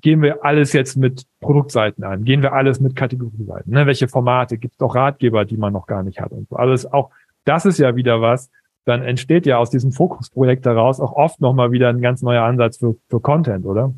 Gehen 0.00 0.22
wir 0.22 0.44
alles 0.44 0.72
jetzt 0.72 0.96
mit 0.96 1.26
Produktseiten 1.40 2.04
an? 2.04 2.24
Gehen 2.24 2.42
wir 2.42 2.52
alles 2.52 2.78
mit 2.78 2.94
Kategorieseiten? 2.94 3.72
Ne? 3.72 3.86
Welche 3.86 4.06
Formate? 4.06 4.58
Gibt 4.58 4.74
es 4.74 4.80
auch 4.80 4.94
Ratgeber, 4.94 5.44
die 5.44 5.56
man 5.56 5.72
noch 5.72 5.88
gar 5.88 6.04
nicht 6.04 6.20
hat 6.20 6.30
und 6.30 6.48
so. 6.48 6.56
Also 6.56 6.92
auch 6.92 7.10
das 7.44 7.66
ist 7.66 7.78
ja 7.78 7.96
wieder 7.96 8.20
was, 8.20 8.50
dann 8.86 9.02
entsteht 9.02 9.46
ja 9.46 9.58
aus 9.58 9.68
diesem 9.70 9.92
Fokusprojekt 9.92 10.64
daraus 10.64 11.00
auch 11.00 11.12
oft 11.12 11.40
nochmal 11.40 11.72
wieder 11.72 11.88
ein 11.88 12.00
ganz 12.00 12.22
neuer 12.22 12.44
Ansatz 12.44 12.78
für, 12.78 12.94
für 13.10 13.20
Content, 13.20 13.66
oder? 13.66 13.92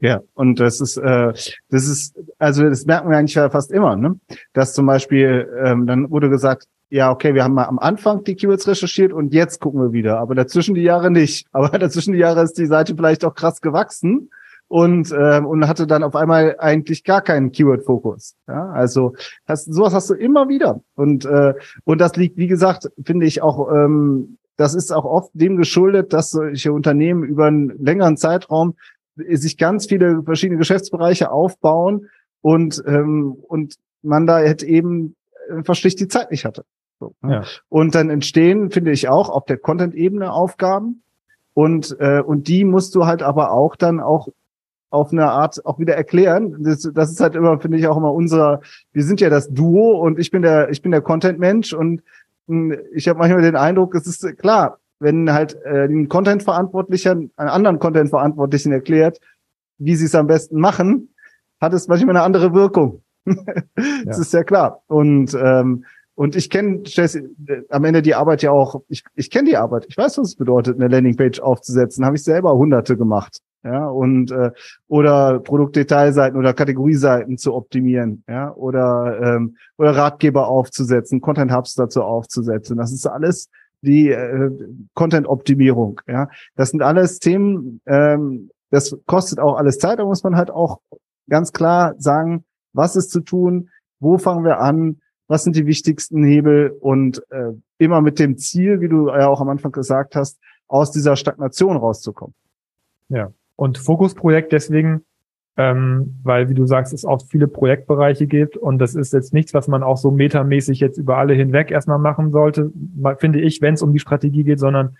Ja, 0.00 0.20
und 0.34 0.58
das 0.58 0.80
ist, 0.80 0.96
äh, 0.96 1.32
das 1.70 1.88
ist, 1.88 2.18
also 2.38 2.68
das 2.68 2.84
merken 2.84 3.08
wir 3.08 3.16
eigentlich 3.16 3.36
ja 3.36 3.48
fast 3.48 3.70
immer, 3.70 3.96
ne? 3.96 4.18
Dass 4.52 4.74
zum 4.74 4.86
Beispiel, 4.86 5.48
ähm, 5.64 5.86
dann 5.86 6.10
wurde 6.10 6.28
gesagt, 6.28 6.66
ja, 6.90 7.10
okay, 7.10 7.34
wir 7.34 7.44
haben 7.44 7.54
mal 7.54 7.66
am 7.66 7.78
Anfang 7.78 8.24
die 8.24 8.34
Keywords 8.34 8.66
recherchiert 8.66 9.12
und 9.12 9.32
jetzt 9.32 9.60
gucken 9.60 9.80
wir 9.80 9.92
wieder, 9.92 10.18
aber 10.18 10.34
dazwischen 10.34 10.74
die 10.74 10.82
Jahre 10.82 11.10
nicht. 11.10 11.46
Aber 11.52 11.78
dazwischen 11.78 12.12
die 12.12 12.18
Jahre 12.18 12.42
ist 12.42 12.58
die 12.58 12.66
Seite 12.66 12.94
vielleicht 12.94 13.24
auch 13.24 13.34
krass 13.34 13.60
gewachsen 13.60 14.30
und 14.74 15.14
ähm, 15.16 15.46
und 15.46 15.68
hatte 15.68 15.86
dann 15.86 16.02
auf 16.02 16.16
einmal 16.16 16.56
eigentlich 16.58 17.04
gar 17.04 17.22
keinen 17.22 17.52
Keyword-Fokus. 17.52 18.34
Ja, 18.48 18.70
also 18.70 19.14
hast, 19.46 19.72
sowas 19.72 19.94
hast 19.94 20.10
du 20.10 20.14
immer 20.14 20.48
wieder 20.48 20.80
und 20.96 21.24
äh, 21.26 21.54
und 21.84 22.00
das 22.00 22.16
liegt, 22.16 22.38
wie 22.38 22.48
gesagt, 22.48 22.90
finde 23.04 23.24
ich 23.24 23.40
auch. 23.40 23.70
Ähm, 23.70 24.36
das 24.56 24.74
ist 24.74 24.92
auch 24.92 25.04
oft 25.04 25.30
dem 25.32 25.56
geschuldet, 25.56 26.12
dass 26.12 26.30
solche 26.30 26.72
Unternehmen 26.72 27.22
über 27.22 27.46
einen 27.46 27.70
längeren 27.84 28.16
Zeitraum 28.16 28.74
sich 29.14 29.58
ganz 29.58 29.86
viele 29.86 30.24
verschiedene 30.24 30.58
Geschäftsbereiche 30.58 31.30
aufbauen 31.30 32.08
und 32.40 32.82
ähm, 32.84 33.36
und 33.46 33.76
man 34.02 34.26
da 34.26 34.42
jetzt 34.42 34.64
eben 34.64 35.14
einfach 35.50 35.76
schlicht 35.76 36.00
die 36.00 36.08
Zeit 36.08 36.32
nicht 36.32 36.44
hatte. 36.44 36.64
So, 36.98 37.14
ne? 37.22 37.32
ja. 37.32 37.42
Und 37.68 37.94
dann 37.94 38.10
entstehen, 38.10 38.72
finde 38.72 38.90
ich 38.90 39.08
auch, 39.08 39.28
auf 39.28 39.44
der 39.44 39.56
Content-Ebene 39.56 40.32
Aufgaben. 40.32 41.04
Und, 41.52 41.96
äh, 42.00 42.20
und 42.20 42.48
die 42.48 42.64
musst 42.64 42.96
du 42.96 43.06
halt 43.06 43.22
aber 43.22 43.52
auch 43.52 43.76
dann 43.76 44.00
auch 44.00 44.26
auf 44.94 45.12
eine 45.12 45.30
Art 45.30 45.64
auch 45.66 45.78
wieder 45.78 45.94
erklären. 45.94 46.56
Das, 46.60 46.88
das 46.94 47.10
ist 47.10 47.20
halt 47.20 47.34
immer, 47.34 47.58
finde 47.60 47.78
ich, 47.78 47.86
auch 47.86 47.96
immer 47.96 48.12
unser, 48.12 48.60
wir 48.92 49.02
sind 49.02 49.20
ja 49.20 49.28
das 49.28 49.50
Duo 49.50 50.00
und 50.00 50.18
ich 50.18 50.30
bin 50.30 50.42
der, 50.42 50.70
ich 50.70 50.82
bin 50.82 50.92
der 50.92 51.02
Content-Mensch 51.02 51.72
und 51.72 52.02
hm, 52.46 52.76
ich 52.94 53.08
habe 53.08 53.18
manchmal 53.18 53.42
den 53.42 53.56
Eindruck, 53.56 53.94
es 53.94 54.06
ist 54.06 54.38
klar, 54.38 54.78
wenn 55.00 55.32
halt 55.32 55.58
äh, 55.64 55.86
ein 55.86 56.08
Content-Verantwortlicher 56.08 57.10
einen 57.12 57.30
anderen 57.36 57.78
Content-Verantwortlichen 57.80 58.72
erklärt, 58.72 59.20
wie 59.78 59.96
sie 59.96 60.06
es 60.06 60.14
am 60.14 60.28
besten 60.28 60.60
machen, 60.60 61.14
hat 61.60 61.74
es 61.74 61.88
manchmal 61.88 62.16
eine 62.16 62.24
andere 62.24 62.54
Wirkung. 62.54 63.02
das 63.26 63.36
ja. 64.04 64.20
ist 64.20 64.32
ja 64.32 64.44
klar. 64.44 64.82
Und 64.86 65.34
ähm, 65.34 65.84
und 66.16 66.36
ich 66.36 66.48
kenne 66.48 66.84
am 67.70 67.84
Ende 67.84 68.00
die 68.00 68.14
Arbeit 68.14 68.42
ja 68.42 68.52
auch, 68.52 68.82
ich, 68.86 69.02
ich 69.16 69.30
kenne 69.30 69.48
die 69.48 69.56
Arbeit, 69.56 69.86
ich 69.88 69.96
weiß, 69.96 70.16
was 70.18 70.28
es 70.28 70.36
bedeutet, 70.36 70.76
eine 70.76 70.86
Landingpage 70.86 71.40
aufzusetzen, 71.40 72.04
habe 72.04 72.14
ich 72.14 72.22
selber 72.22 72.54
hunderte 72.54 72.96
gemacht 72.96 73.40
ja, 73.64 73.86
und 73.86 74.30
äh, 74.30 74.50
oder 74.88 75.40
Produktdetailseiten 75.40 76.38
oder 76.38 76.52
Kategorieseiten 76.52 77.38
zu 77.38 77.54
optimieren, 77.54 78.22
ja, 78.28 78.52
oder 78.52 79.18
ähm, 79.22 79.56
oder 79.78 79.96
Ratgeber 79.96 80.48
aufzusetzen, 80.48 81.20
Content 81.20 81.52
Hubs 81.52 81.74
dazu 81.74 82.02
aufzusetzen. 82.02 82.76
Das 82.76 82.92
ist 82.92 83.06
alles 83.06 83.48
die 83.80 84.10
äh, 84.10 84.50
Content-Optimierung, 84.94 86.00
ja. 86.06 86.28
Das 86.56 86.70
sind 86.70 86.82
alles 86.82 87.18
Themen, 87.18 87.80
ähm, 87.86 88.50
das 88.70 88.96
kostet 89.06 89.38
auch 89.38 89.56
alles 89.56 89.78
Zeit, 89.78 89.98
da 89.98 90.04
muss 90.04 90.22
man 90.22 90.36
halt 90.36 90.50
auch 90.50 90.80
ganz 91.28 91.52
klar 91.52 91.94
sagen, 91.98 92.44
was 92.72 92.96
ist 92.96 93.10
zu 93.10 93.20
tun, 93.20 93.70
wo 93.98 94.18
fangen 94.18 94.44
wir 94.44 94.60
an, 94.60 95.00
was 95.26 95.44
sind 95.44 95.56
die 95.56 95.66
wichtigsten 95.66 96.22
Hebel 96.22 96.76
und 96.80 97.22
äh, 97.30 97.52
immer 97.78 98.02
mit 98.02 98.18
dem 98.18 98.36
Ziel, 98.36 98.80
wie 98.80 98.88
du 98.88 99.08
ja 99.08 99.28
auch 99.28 99.40
am 99.40 99.48
Anfang 99.48 99.72
gesagt 99.72 100.16
hast, 100.16 100.38
aus 100.68 100.90
dieser 100.90 101.16
Stagnation 101.16 101.76
rauszukommen. 101.76 102.34
Ja, 103.08 103.32
und 103.56 103.78
Fokusprojekt 103.78 104.52
deswegen, 104.52 105.02
ähm, 105.56 106.18
weil, 106.24 106.48
wie 106.48 106.54
du 106.54 106.66
sagst, 106.66 106.92
es 106.92 107.04
auch 107.04 107.22
viele 107.28 107.46
Projektbereiche 107.46 108.26
gibt 108.26 108.56
und 108.56 108.78
das 108.78 108.94
ist 108.94 109.12
jetzt 109.12 109.32
nichts, 109.32 109.54
was 109.54 109.68
man 109.68 109.82
auch 109.82 109.96
so 109.96 110.10
metamäßig 110.10 110.80
jetzt 110.80 110.98
über 110.98 111.18
alle 111.18 111.34
hinweg 111.34 111.70
erstmal 111.70 111.98
machen 111.98 112.32
sollte, 112.32 112.72
finde 113.18 113.40
ich, 113.40 113.62
wenn 113.62 113.74
es 113.74 113.82
um 113.82 113.92
die 113.92 114.00
Strategie 114.00 114.42
geht, 114.42 114.58
sondern 114.58 114.96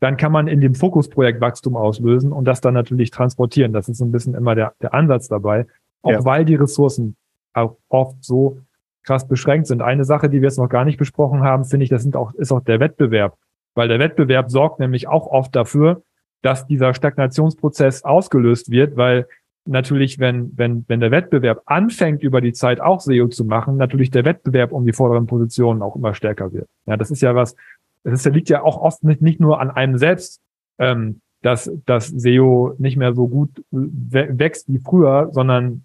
dann 0.00 0.16
kann 0.16 0.32
man 0.32 0.46
in 0.46 0.60
dem 0.60 0.74
Fokusprojekt 0.74 1.40
Wachstum 1.40 1.76
auslösen 1.76 2.32
und 2.32 2.44
das 2.44 2.60
dann 2.60 2.74
natürlich 2.74 3.10
transportieren. 3.10 3.72
Das 3.72 3.88
ist 3.88 3.98
so 3.98 4.04
ein 4.04 4.12
bisschen 4.12 4.34
immer 4.34 4.54
der, 4.54 4.72
der 4.80 4.94
Ansatz 4.94 5.28
dabei, 5.28 5.66
auch 6.02 6.12
ja. 6.12 6.24
weil 6.24 6.44
die 6.44 6.54
Ressourcen 6.54 7.16
auch 7.52 7.76
oft 7.88 8.24
so 8.24 8.60
krass 9.02 9.26
beschränkt 9.26 9.66
sind. 9.66 9.82
Eine 9.82 10.04
Sache, 10.04 10.28
die 10.28 10.40
wir 10.40 10.48
jetzt 10.48 10.58
noch 10.58 10.68
gar 10.68 10.84
nicht 10.84 10.98
besprochen 10.98 11.42
haben, 11.42 11.64
finde 11.64 11.84
ich, 11.84 11.90
das 11.90 12.02
sind 12.02 12.14
auch, 12.14 12.32
ist 12.34 12.52
auch 12.52 12.60
der 12.60 12.78
Wettbewerb. 12.80 13.36
Weil 13.74 13.88
der 13.88 13.98
Wettbewerb 13.98 14.50
sorgt 14.50 14.80
nämlich 14.80 15.08
auch 15.08 15.26
oft 15.26 15.54
dafür, 15.54 16.02
dass 16.42 16.66
dieser 16.66 16.94
Stagnationsprozess 16.94 18.04
ausgelöst 18.04 18.70
wird, 18.70 18.96
weil 18.96 19.26
natürlich, 19.68 20.18
wenn, 20.18 20.56
wenn, 20.56 20.84
wenn 20.88 21.00
der 21.00 21.10
Wettbewerb 21.10 21.62
anfängt, 21.66 22.22
über 22.22 22.40
die 22.40 22.52
Zeit 22.52 22.80
auch 22.80 23.00
SEO 23.00 23.28
zu 23.28 23.44
machen, 23.44 23.76
natürlich 23.76 24.10
der 24.10 24.24
Wettbewerb 24.24 24.72
um 24.72 24.86
die 24.86 24.92
vorderen 24.92 25.26
Positionen 25.26 25.82
auch 25.82 25.94
immer 25.94 26.14
stärker 26.14 26.52
wird. 26.52 26.68
Ja, 26.86 26.96
das 26.96 27.10
ist 27.10 27.20
ja 27.20 27.34
was, 27.34 27.54
das 28.02 28.24
ist, 28.24 28.32
liegt 28.32 28.48
ja 28.48 28.62
auch 28.62 28.78
oft 28.78 29.04
nicht, 29.04 29.20
nicht 29.20 29.40
nur 29.40 29.60
an 29.60 29.70
einem 29.70 29.98
selbst, 29.98 30.40
ähm, 30.78 31.20
dass 31.42 31.70
dass 31.86 32.08
SEO 32.08 32.74
nicht 32.78 32.96
mehr 32.96 33.14
so 33.14 33.28
gut 33.28 33.50
wächst 33.70 34.72
wie 34.72 34.78
früher, 34.78 35.28
sondern 35.32 35.84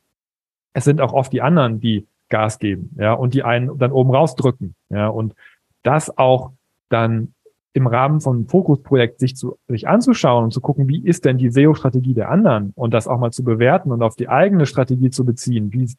es 0.73 0.85
sind 0.85 1.01
auch 1.01 1.13
oft 1.13 1.31
die 1.31 1.41
anderen, 1.41 1.79
die 1.79 2.07
Gas 2.29 2.57
geben, 2.57 2.95
ja, 2.97 3.13
und 3.13 3.33
die 3.33 3.43
einen 3.43 3.77
dann 3.77 3.91
oben 3.91 4.11
rausdrücken, 4.11 4.75
ja, 4.89 5.07
und 5.07 5.35
das 5.83 6.17
auch 6.17 6.53
dann 6.89 7.33
im 7.73 7.88
Rahmen 7.88 8.21
von 8.21 8.38
einem 8.38 8.47
Fokusprojekt 8.47 9.19
sich 9.19 9.36
zu, 9.36 9.57
sich 9.67 9.88
anzuschauen 9.88 10.45
und 10.45 10.51
zu 10.51 10.62
gucken, 10.62 10.88
wie 10.88 11.03
ist 11.03 11.25
denn 11.25 11.38
die 11.38 11.49
SEO-Strategie 11.49 12.13
der 12.13 12.29
anderen 12.29 12.71
und 12.75 12.93
das 12.93 13.07
auch 13.07 13.19
mal 13.19 13.31
zu 13.31 13.43
bewerten 13.43 13.91
und 13.91 14.03
auf 14.03 14.15
die 14.15 14.29
eigene 14.29 14.67
Strategie 14.67 15.09
zu 15.09 15.25
beziehen. 15.25 15.73
Wie, 15.73 15.91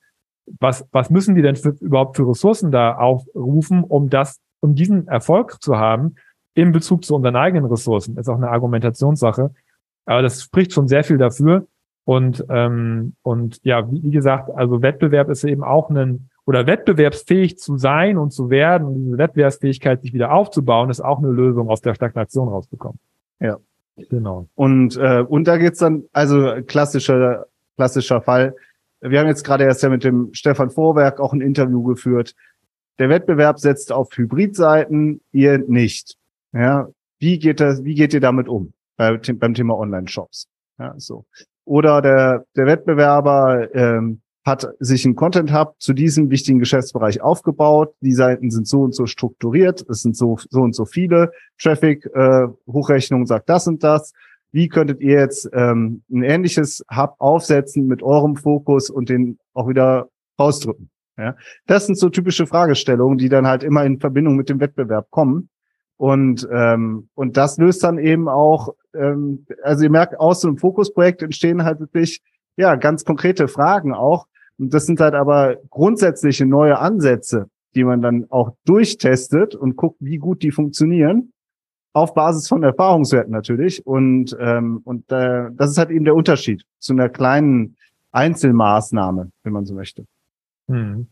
was, 0.60 0.86
was 0.92 1.10
müssen 1.10 1.34
die 1.34 1.42
denn 1.42 1.56
für, 1.56 1.70
überhaupt 1.80 2.16
für 2.16 2.28
Ressourcen 2.28 2.70
da 2.70 2.96
aufrufen, 2.96 3.82
um 3.82 4.08
das, 4.08 4.40
um 4.60 4.74
diesen 4.76 5.08
Erfolg 5.08 5.60
zu 5.62 5.76
haben 5.76 6.14
in 6.54 6.70
Bezug 6.70 7.04
zu 7.04 7.16
unseren 7.16 7.34
eigenen 7.34 7.66
Ressourcen? 7.66 8.16
Ist 8.16 8.28
auch 8.28 8.36
eine 8.36 8.50
Argumentationssache. 8.50 9.52
Aber 10.06 10.22
das 10.22 10.42
spricht 10.42 10.72
schon 10.72 10.86
sehr 10.86 11.02
viel 11.02 11.18
dafür. 11.18 11.66
Und, 12.04 12.44
ähm, 12.50 13.14
und 13.22 13.60
ja, 13.64 13.90
wie, 13.90 14.02
wie 14.02 14.10
gesagt, 14.10 14.50
also 14.54 14.82
Wettbewerb 14.82 15.28
ist 15.30 15.42
eben 15.42 15.64
auch 15.64 15.90
ein, 15.90 16.28
oder 16.46 16.66
wettbewerbsfähig 16.66 17.58
zu 17.58 17.76
sein 17.78 18.18
und 18.18 18.32
zu 18.32 18.50
werden 18.50 18.86
und 18.86 18.94
diese 18.94 19.18
Wettbewerbsfähigkeit 19.18 20.02
sich 20.02 20.12
wieder 20.12 20.32
aufzubauen, 20.32 20.90
ist 20.90 21.00
auch 21.00 21.18
eine 21.18 21.28
Lösung, 21.28 21.70
aus 21.70 21.80
der 21.80 21.94
Stagnation 21.94 22.48
rauszukommen. 22.48 22.98
Ja. 23.40 23.58
Genau. 23.96 24.48
Und, 24.54 24.96
äh, 24.96 25.24
und 25.26 25.46
da 25.46 25.56
geht's 25.56 25.78
dann, 25.78 26.04
also 26.12 26.52
klassischer, 26.66 27.46
klassischer 27.76 28.20
Fall. 28.20 28.54
Wir 29.00 29.20
haben 29.20 29.28
jetzt 29.28 29.44
gerade 29.44 29.64
erst 29.64 29.82
ja 29.82 29.88
mit 29.88 30.04
dem 30.04 30.30
Stefan 30.32 30.70
Vorwerk 30.70 31.20
auch 31.20 31.32
ein 31.32 31.40
Interview 31.40 31.82
geführt. 31.82 32.34
Der 32.98 33.08
Wettbewerb 33.08 33.58
setzt 33.58 33.92
auf 33.92 34.08
Hybridseiten, 34.16 35.20
ihr 35.32 35.58
nicht. 35.58 36.16
Ja, 36.52 36.88
wie 37.18 37.38
geht 37.38 37.60
das, 37.60 37.84
wie 37.84 37.94
geht 37.94 38.14
ihr 38.14 38.20
damit 38.20 38.48
um 38.48 38.72
bei, 38.96 39.16
beim 39.16 39.54
Thema 39.54 39.76
Online-Shops? 39.76 40.48
Ja, 40.78 40.94
so. 40.98 41.24
Oder 41.64 42.02
der, 42.02 42.44
der 42.56 42.66
Wettbewerber 42.66 43.74
ähm, 43.74 44.20
hat 44.44 44.68
sich 44.78 45.06
ein 45.06 45.16
Content 45.16 45.52
Hub 45.52 45.74
zu 45.78 45.94
diesem 45.94 46.30
wichtigen 46.30 46.58
Geschäftsbereich 46.58 47.22
aufgebaut. 47.22 47.94
Die 48.02 48.12
Seiten 48.12 48.50
sind 48.50 48.68
so 48.68 48.82
und 48.82 48.94
so 48.94 49.06
strukturiert. 49.06 49.84
Es 49.88 50.02
sind 50.02 50.16
so, 50.16 50.38
so 50.50 50.60
und 50.60 50.74
so 50.74 50.84
viele. 50.84 51.32
Traffic, 51.58 52.04
äh, 52.14 52.46
Hochrechnung 52.66 53.26
sagt 53.26 53.48
das 53.48 53.66
und 53.66 53.82
das. 53.82 54.12
Wie 54.52 54.68
könntet 54.68 55.00
ihr 55.00 55.18
jetzt 55.18 55.48
ähm, 55.52 56.02
ein 56.12 56.22
ähnliches 56.22 56.84
Hub 56.94 57.14
aufsetzen 57.18 57.86
mit 57.86 58.02
eurem 58.02 58.36
Fokus 58.36 58.90
und 58.90 59.08
den 59.08 59.38
auch 59.54 59.68
wieder 59.68 60.08
rausdrücken? 60.38 60.90
Ja, 61.16 61.36
das 61.66 61.86
sind 61.86 61.96
so 61.96 62.08
typische 62.10 62.46
Fragestellungen, 62.46 63.18
die 63.18 63.28
dann 63.28 63.46
halt 63.46 63.62
immer 63.62 63.84
in 63.84 64.00
Verbindung 64.00 64.36
mit 64.36 64.48
dem 64.48 64.60
Wettbewerb 64.60 65.10
kommen. 65.10 65.48
Und, 65.96 66.46
ähm, 66.52 67.08
und 67.14 67.36
das 67.36 67.56
löst 67.56 67.84
dann 67.84 67.98
eben 67.98 68.28
auch, 68.28 68.74
ähm, 68.94 69.46
also 69.62 69.84
ihr 69.84 69.90
merkt, 69.90 70.18
aus 70.18 70.40
so 70.40 70.48
einem 70.48 70.58
Fokusprojekt 70.58 71.22
entstehen 71.22 71.64
halt 71.64 71.80
wirklich, 71.80 72.20
ja, 72.56 72.74
ganz 72.74 73.04
konkrete 73.04 73.48
Fragen 73.48 73.94
auch. 73.94 74.26
Und 74.58 74.72
das 74.72 74.86
sind 74.86 75.00
halt 75.00 75.14
aber 75.14 75.56
grundsätzliche 75.70 76.46
neue 76.46 76.78
Ansätze, 76.78 77.48
die 77.74 77.84
man 77.84 78.02
dann 78.02 78.26
auch 78.30 78.54
durchtestet 78.64 79.54
und 79.54 79.76
guckt, 79.76 79.96
wie 80.00 80.18
gut 80.18 80.42
die 80.42 80.52
funktionieren. 80.52 81.32
Auf 81.92 82.14
Basis 82.14 82.48
von 82.48 82.62
Erfahrungswerten 82.62 83.32
natürlich. 83.32 83.86
Und, 83.86 84.36
ähm, 84.40 84.80
und 84.84 85.10
äh, 85.12 85.50
das 85.52 85.70
ist 85.70 85.78
halt 85.78 85.90
eben 85.90 86.04
der 86.04 86.14
Unterschied 86.14 86.64
zu 86.78 86.92
einer 86.92 87.08
kleinen 87.08 87.76
Einzelmaßnahme, 88.12 89.30
wenn 89.42 89.52
man 89.52 89.64
so 89.64 89.74
möchte. 89.74 90.06
Mhm. 90.66 91.08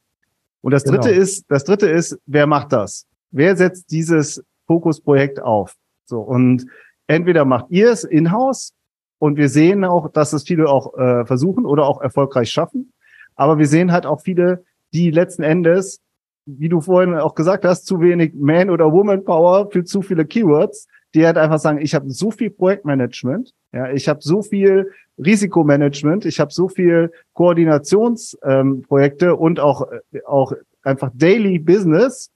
Und 0.61 0.71
das 0.71 0.85
dritte 0.85 1.09
genau. 1.09 1.21
ist, 1.21 1.45
das 1.49 1.65
dritte 1.65 1.89
ist, 1.89 2.19
wer 2.27 2.47
macht 2.47 2.73
das? 2.73 3.07
Wer 3.33 3.57
setzt 3.57 3.91
dieses 3.91 4.43
Fokusprojekt 4.67 5.43
auf? 5.43 5.75
So. 6.05 6.21
Und 6.21 6.67
entweder 7.07 7.45
macht 7.45 7.67
ihr 7.71 7.91
es 7.91 8.05
in-house 8.05 8.73
und 9.19 9.37
wir 9.37 9.49
sehen 9.49 9.85
auch, 9.85 10.11
dass 10.11 10.33
es 10.33 10.45
viele 10.45 10.69
auch 10.69 10.97
äh, 10.97 11.27
versuchen 11.27 11.67
oder 11.67 11.87
auch 11.87 12.01
erfolgreich 12.01 12.51
schaffen. 12.51 12.92
Aber 13.35 13.59
wir 13.59 13.67
sehen 13.67 13.93
halt 13.93 14.07
auch 14.07 14.21
viele, 14.21 14.65
die 14.93 15.11
letzten 15.11 15.43
Endes, 15.43 16.01
wie 16.45 16.69
du 16.69 16.81
vorhin 16.81 17.15
auch 17.15 17.35
gesagt 17.35 17.65
hast, 17.65 17.87
zu 17.87 18.01
wenig 18.01 18.35
Man- 18.35 18.71
oder 18.71 18.93
Woman-Power 18.93 19.71
für 19.71 19.85
zu 19.85 20.03
viele 20.03 20.25
Keywords, 20.25 20.89
die 21.15 21.25
halt 21.27 21.39
einfach 21.39 21.59
sagen, 21.59 21.79
ich 21.81 21.95
habe 21.95 22.11
so 22.11 22.31
viel 22.31 22.51
Projektmanagement, 22.51 23.53
ja, 23.73 23.91
ich 23.91 24.09
habe 24.09 24.21
so 24.23 24.43
viel 24.43 24.91
Risikomanagement, 25.19 26.25
ich 26.25 26.41
habe 26.41 26.53
so 26.53 26.69
viel 26.69 27.13
Koordinationsprojekte 27.35 29.27
ähm, 29.27 29.35
und 29.35 29.61
auch, 29.61 29.91
äh, 29.91 30.23
auch 30.27 30.53
einfach 30.83 31.11
Daily 31.15 31.59
Business, 31.59 32.31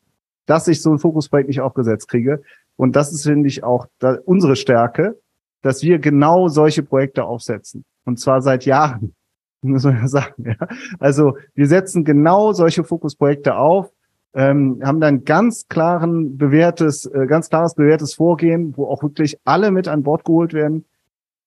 dass 0.46 0.68
ich 0.68 0.82
so 0.82 0.92
ein 0.92 0.98
Fokusprojekt 0.98 1.48
nicht 1.48 1.60
aufgesetzt 1.60 2.08
kriege. 2.08 2.42
Und 2.76 2.94
das 2.94 3.12
ist, 3.12 3.24
finde 3.24 3.48
ich, 3.48 3.64
auch 3.64 3.86
da, 3.98 4.18
unsere 4.24 4.56
Stärke, 4.56 5.18
dass 5.62 5.82
wir 5.82 5.98
genau 5.98 6.48
solche 6.48 6.82
Projekte 6.82 7.24
aufsetzen. 7.24 7.84
Und 8.04 8.20
zwar 8.20 8.42
seit 8.42 8.64
Jahren, 8.66 9.14
muss 9.62 9.84
man 9.84 9.96
ja 9.96 10.08
sagen. 10.08 10.44
Ja. 10.44 10.68
Also 10.98 11.36
wir 11.54 11.66
setzen 11.66 12.04
genau 12.04 12.52
solche 12.52 12.84
Fokusprojekte 12.84 13.56
auf, 13.56 13.90
ähm, 14.34 14.80
haben 14.82 15.00
dann 15.00 15.24
ganz 15.24 15.66
klaren 15.68 16.36
bewährtes, 16.36 17.06
äh, 17.06 17.26
ganz 17.26 17.48
klares 17.48 17.74
bewährtes 17.74 18.14
Vorgehen, 18.14 18.76
wo 18.76 18.86
auch 18.86 19.02
wirklich 19.02 19.38
alle 19.44 19.70
mit 19.70 19.88
an 19.88 20.02
Bord 20.02 20.24
geholt 20.24 20.52
werden 20.52 20.84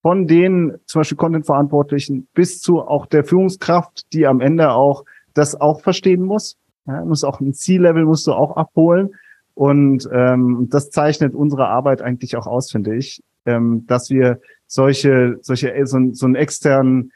von 0.02 0.28
den 0.28 0.78
zum 0.86 1.02
Beispiel 1.02 1.18
Content-Verantwortlichen 1.18 2.28
bis 2.34 2.62
zu 2.62 2.82
auch 2.82 3.06
der 3.06 3.24
Führungskraft, 3.24 4.12
die 4.14 4.28
am 4.28 4.42
Ende 4.42 4.72
auch 4.72 5.04
das 5.34 5.60
auch 5.60 5.82
verstehen 5.82 6.24
muss. 6.24 6.58
Ja, 6.88 7.04
muss 7.06 7.24
auch 7.24 7.40
ein 7.40 7.54
Ziellevel 7.54 8.06
musst 8.06 8.26
du 8.26 8.34
auch 8.34 8.56
abholen. 8.58 9.12
Und 9.54 10.10
ähm, 10.12 10.68
das 10.72 10.90
zeichnet 10.90 11.36
unsere 11.36 11.68
Arbeit 11.68 12.02
eigentlich 12.02 12.38
auch 12.38 12.48
aus, 12.48 12.72
finde 12.72 12.96
ich, 12.96 13.22
ähm, 13.46 13.86
dass 13.88 14.10
wir 14.10 14.40
solche, 14.68 15.38
solche 15.42 15.74
so, 15.86 16.00
so 16.14 16.26
einen 16.26 16.36
externen 16.36 17.12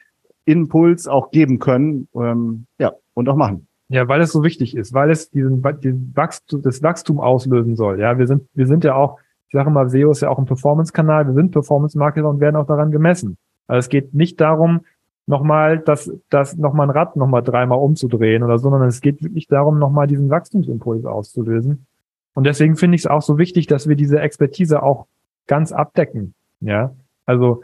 Impuls 0.45 1.07
auch 1.07 1.31
geben 1.31 1.59
können, 1.59 2.07
ähm, 2.15 2.65
ja, 2.79 2.93
und 3.13 3.29
auch 3.29 3.35
machen. 3.35 3.67
Ja, 3.89 4.07
weil 4.07 4.21
es 4.21 4.31
so 4.31 4.43
wichtig 4.43 4.75
ist, 4.75 4.93
weil 4.93 5.11
es 5.11 5.29
diesen, 5.29 5.63
diesen 5.81 6.11
Wachstum, 6.15 6.61
das 6.61 6.81
Wachstum 6.81 7.19
auslösen 7.19 7.75
soll. 7.75 7.99
Ja, 7.99 8.17
wir 8.17 8.27
sind, 8.27 8.47
wir 8.53 8.65
sind 8.67 8.83
ja 8.83 8.95
auch 8.95 9.19
ich 9.53 9.55
sage 9.55 9.69
immer, 9.69 9.87
SEO 9.87 10.09
ist 10.09 10.21
ja 10.21 10.29
auch 10.29 10.39
ein 10.39 10.45
Performance-Kanal. 10.45 11.27
Wir 11.27 11.35
sind 11.35 11.51
Performance-Marketer 11.51 12.27
und 12.27 12.39
werden 12.39 12.55
auch 12.55 12.65
daran 12.65 12.89
gemessen. 12.89 13.37
Also 13.67 13.77
es 13.81 13.89
geht 13.89 14.15
nicht 14.15 14.41
darum, 14.41 14.81
nochmal 15.27 15.77
das, 15.77 16.11
das 16.31 16.57
nochmal 16.57 16.87
ein 16.87 16.89
Rad 16.89 17.15
nochmal 17.15 17.43
dreimal 17.43 17.77
umzudrehen 17.77 18.41
oder 18.41 18.57
so, 18.57 18.71
sondern 18.71 18.89
es 18.89 18.99
geht 18.99 19.21
wirklich 19.21 19.45
darum, 19.45 19.77
nochmal 19.77 20.07
diesen 20.07 20.31
Wachstumsimpuls 20.31 21.05
auszulösen. 21.05 21.85
Und 22.33 22.45
deswegen 22.45 22.77
finde 22.77 22.95
ich 22.95 23.01
es 23.01 23.05
auch 23.05 23.21
so 23.21 23.37
wichtig, 23.37 23.67
dass 23.67 23.87
wir 23.87 23.95
diese 23.95 24.19
Expertise 24.19 24.81
auch 24.81 25.05
ganz 25.45 25.71
abdecken. 25.71 26.33
Ja, 26.59 26.95
also 27.27 27.61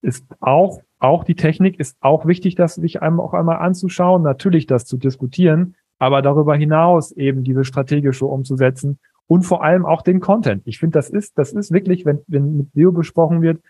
ist 0.00 0.24
auch, 0.40 0.80
auch 0.98 1.24
die 1.24 1.34
Technik 1.34 1.78
ist 1.78 1.96
auch 2.00 2.26
wichtig, 2.26 2.54
das 2.54 2.74
sich 2.74 3.02
einem 3.02 3.20
auch 3.20 3.34
einmal 3.34 3.58
anzuschauen, 3.58 4.22
natürlich 4.22 4.66
das 4.66 4.86
zu 4.86 4.96
diskutieren, 4.96 5.76
aber 5.98 6.22
darüber 6.22 6.56
hinaus 6.56 7.12
eben 7.12 7.44
diese 7.44 7.64
strategische 7.64 8.26
umzusetzen 8.26 8.98
und 9.26 9.42
vor 9.42 9.62
allem 9.62 9.84
auch 9.84 10.02
den 10.02 10.20
Content. 10.20 10.62
Ich 10.64 10.78
finde, 10.78 10.98
das 10.98 11.10
ist, 11.10 11.38
das 11.38 11.52
ist 11.52 11.72
wirklich, 11.72 12.04
wenn, 12.04 12.20
wenn 12.26 12.56
mit 12.56 12.72
SEO 12.72 12.92
besprochen 12.92 13.42
wird, 13.42 13.60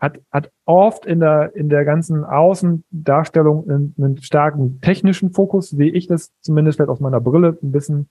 hat, 0.00 0.20
hat 0.30 0.50
oft 0.64 1.06
in 1.06 1.20
der, 1.20 1.54
in 1.56 1.68
der 1.68 1.84
ganzen 1.84 2.24
Außendarstellung 2.24 3.68
einen, 3.68 3.94
einen 3.98 4.22
starken 4.22 4.80
technischen 4.80 5.32
Fokus, 5.32 5.70
sehe 5.70 5.90
ich 5.90 6.06
das 6.06 6.32
zumindest 6.40 6.76
vielleicht 6.76 6.90
aus 6.90 7.00
meiner 7.00 7.20
Brille 7.20 7.58
ein 7.62 7.72
bisschen 7.72 8.08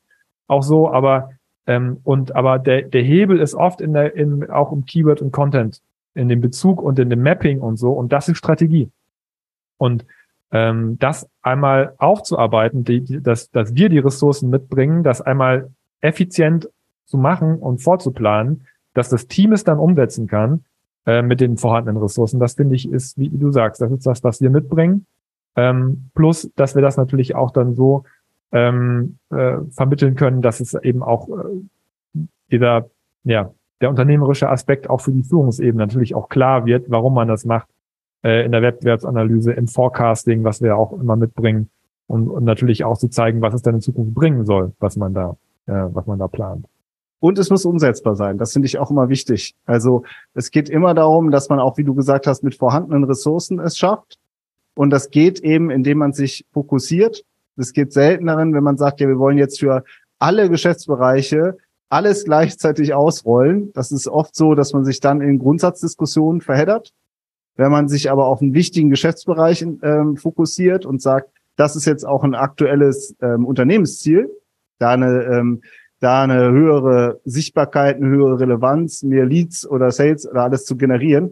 auch 0.48 0.64
so, 0.64 0.92
aber 0.92 1.32
ähm, 1.66 2.00
und 2.04 2.36
aber 2.36 2.60
der, 2.60 2.84
der 2.84 3.04
Hebel 3.04 3.40
ist 3.40 3.56
oft 3.56 3.82
in 3.82 3.94
der, 3.94 4.16
in, 4.16 4.50
auch 4.50 4.72
im 4.72 4.86
Keyword 4.86 5.22
und 5.22 5.32
Content, 5.32 5.82
in 6.18 6.28
dem 6.28 6.42
Bezug 6.42 6.82
und 6.82 7.00
in 7.00 7.10
dem 7.10 7.22
Mapping 7.22 7.60
und 7.60 7.78
so, 7.78 7.92
und 7.92 8.12
das 8.12 8.28
ist 8.28 8.38
Strategie. 8.38 8.90
Und 9.78 10.06
ähm, 10.52 10.98
das 11.00 11.30
einmal 11.42 11.94
aufzuarbeiten, 11.98 12.84
die, 12.84 13.02
die, 13.02 13.22
dass, 13.22 13.52
dass 13.52 13.76
wir 13.76 13.90
die 13.90 14.00
Ressourcen 14.00 14.50
mitbringen, 14.50 15.04
das 15.04 15.22
einmal 15.22 15.70
effizient 16.02 16.70
zu 17.06 17.18
machen 17.18 17.56
und 17.56 17.82
vorzuplanen, 17.82 18.66
dass 18.94 19.10
das 19.10 19.28
Team 19.28 19.52
es 19.52 19.64
dann 19.64 19.78
umsetzen 19.78 20.28
kann 20.28 20.64
äh, 21.06 21.22
mit 21.22 21.42
den 21.42 21.58
vorhandenen 21.58 22.02
Ressourcen. 22.02 22.40
Das 22.40 22.56
finde 22.56 22.76
ich 22.76 22.90
ist, 22.90 23.18
wie 23.18 23.30
du 23.30 23.52
sagst, 23.52 23.82
das 23.82 23.92
ist 23.92 24.06
das, 24.06 24.24
was 24.24 24.42
wir 24.42 24.50
mitbringen. 24.50 25.06
Ähm, 25.56 26.10
plus, 26.16 26.50
dass 26.56 26.76
wir 26.76 26.82
das 26.82 26.98
natürlich 26.98 27.36
auch 27.36 27.52
dann 27.52 27.76
so 27.76 28.04
ähm, 28.52 29.18
äh, 29.30 29.58
vermitteln 29.72 30.16
können, 30.16 30.42
dass 30.42 30.60
es 30.60 30.74
eben 30.76 31.04
auch 31.04 31.28
äh, 31.30 32.22
dieser, 32.52 32.90
ja, 33.24 33.52
der 33.82 33.90
unternehmerische 33.90 34.50
Aspekt 34.50 34.90
auch 34.90 35.02
für 35.02 35.12
die 35.12 35.24
Führungsebene 35.24 35.84
natürlich 35.84 36.16
auch 36.16 36.30
klar 36.30 36.66
wird, 36.66 36.90
warum 36.90 37.14
man 37.14 37.28
das 37.28 37.46
macht 37.46 37.68
äh, 38.24 38.46
in 38.46 38.52
der 38.52 38.62
Wettbewerbsanalyse, 38.62 39.54
im 39.54 39.68
Forecasting, 39.68 40.44
was 40.44 40.62
wir 40.62 40.78
auch 40.78 40.94
immer 40.94 41.16
mitbringen 41.16 41.70
und, 42.08 42.28
und 42.30 42.44
natürlich 42.44 42.84
auch 42.84 42.98
zu 42.98 43.10
zeigen, 43.10 43.42
was 43.42 43.54
es 43.54 43.62
dann 43.62 43.76
in 43.76 43.82
Zukunft 43.82 44.14
bringen 44.14 44.46
soll, 44.46 44.74
was 44.80 44.98
man 44.98 45.14
da 45.14 45.38
äh, 45.68 45.94
was 45.94 46.06
man 46.08 46.20
da 46.20 46.28
plant. 46.28 46.66
Und 47.20 47.40
es 47.40 47.50
muss 47.50 47.66
umsetzbar 47.66 48.16
sein. 48.16 48.38
Das 48.38 48.54
finde 48.54 48.68
ich 48.68 48.78
auch 48.78 48.92
immer 48.92 49.10
wichtig. 49.10 49.56
Also 49.66 50.04
es 50.34 50.52
geht 50.52 50.70
immer 50.70 50.94
darum, 50.94 51.32
dass 51.32 51.50
man 51.50 51.60
auch, 51.60 51.78
wie 51.78 51.84
du 51.84 51.94
gesagt 51.94 52.28
hast, 52.28 52.44
mit 52.44 52.56
vorhandenen 52.56 53.04
Ressourcen 53.04 53.60
es 53.60 53.78
schafft. 53.78 54.18
Und 54.76 54.92
das 54.92 55.10
geht 55.10 55.40
eben, 55.40 55.72
indem 55.72 55.98
man 55.98 56.14
sich 56.14 56.46
fokussiert. 56.54 57.26
Es 57.56 57.74
geht 57.74 57.92
selten 57.92 58.28
darin, 58.28 58.54
wenn 58.54 58.64
man 58.64 58.78
sagt, 58.78 59.00
ja, 59.02 59.08
wir 59.08 59.18
wollen 59.18 59.40
jetzt 59.40 59.60
für 59.60 59.84
alle 60.20 60.50
Geschäftsbereiche 60.50 61.58
alles 61.90 62.26
gleichzeitig 62.26 62.94
ausrollen. 62.94 63.72
Das 63.74 63.92
ist 63.92 64.08
oft 64.08 64.36
so, 64.36 64.56
dass 64.56 64.74
man 64.74 64.84
sich 64.84 65.00
dann 65.00 65.22
in 65.22 65.40
Grundsatzdiskussionen 65.40 66.42
verheddert. 66.42 66.94
Wenn 67.56 67.72
man 67.72 67.88
sich 67.88 68.12
aber 68.12 68.28
auf 68.28 68.42
einen 68.42 68.54
wichtigen 68.54 68.90
Geschäftsbereich 68.90 69.62
ähm, 69.64 70.16
fokussiert 70.18 70.86
und 70.86 71.02
sagt, 71.02 71.32
das 71.56 71.76
ist 71.76 71.86
jetzt 71.86 72.06
auch 72.06 72.24
ein 72.24 72.36
aktuelles 72.36 73.16
ähm, 73.22 73.46
Unternehmensziel, 73.46 74.30
da 74.78 74.92
eine, 74.92 75.24
ähm, 75.24 75.62
da 76.00 76.24
eine 76.24 76.52
höhere 76.52 77.20
Sichtbarkeit, 77.26 77.96
eine 77.96 78.08
höhere 78.08 78.40
Relevanz, 78.40 79.02
mehr 79.02 79.26
Leads 79.26 79.68
oder 79.68 79.90
Sales 79.90 80.30
oder 80.30 80.44
alles 80.44 80.66
zu 80.66 80.78
generieren, 80.78 81.32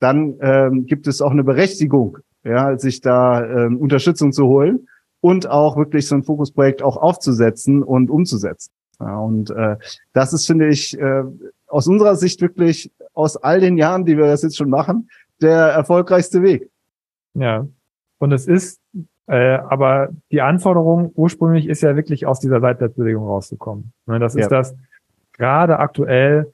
dann 0.00 0.36
ähm, 0.40 0.86
gibt 0.86 1.06
es 1.06 1.22
auch 1.22 1.30
eine 1.30 1.44
Berechtigung, 1.44 2.18
ja, 2.42 2.76
sich 2.78 3.00
da 3.00 3.44
ähm, 3.44 3.76
Unterstützung 3.76 4.32
zu 4.32 4.46
holen 4.46 4.88
und 5.20 5.48
auch 5.48 5.76
wirklich 5.76 6.08
so 6.08 6.16
ein 6.16 6.24
Fokusprojekt 6.24 6.82
auch 6.82 6.96
aufzusetzen 6.96 7.82
und 7.84 8.10
umzusetzen. 8.10 8.72
Ja, 9.00 9.18
und 9.18 9.50
äh, 9.50 9.76
das 10.12 10.32
ist, 10.32 10.46
finde 10.46 10.68
ich, 10.68 10.98
äh, 10.98 11.24
aus 11.66 11.86
unserer 11.88 12.16
Sicht 12.16 12.40
wirklich 12.40 12.92
aus 13.14 13.36
all 13.36 13.60
den 13.60 13.78
Jahren, 13.78 14.04
die 14.04 14.16
wir 14.16 14.26
das 14.26 14.42
jetzt 14.42 14.56
schon 14.56 14.70
machen, 14.70 15.08
der 15.40 15.56
erfolgreichste 15.56 16.42
Weg. 16.42 16.70
Ja, 17.34 17.66
und 18.18 18.32
es 18.32 18.46
ist 18.46 18.80
Äh, 19.26 19.58
aber 19.58 20.08
die 20.32 20.40
Anforderung 20.40 21.12
ursprünglich 21.14 21.68
ist 21.68 21.82
ja 21.82 21.94
wirklich 21.94 22.26
aus 22.26 22.40
dieser 22.40 22.60
Seitwärtsbewegung 22.60 23.24
rauszukommen. 23.24 23.92
Ne, 24.06 24.18
das 24.18 24.34
ist 24.34 24.50
ja. 24.50 24.58
das 24.58 24.74
gerade 25.32 25.78
aktuell 25.78 26.52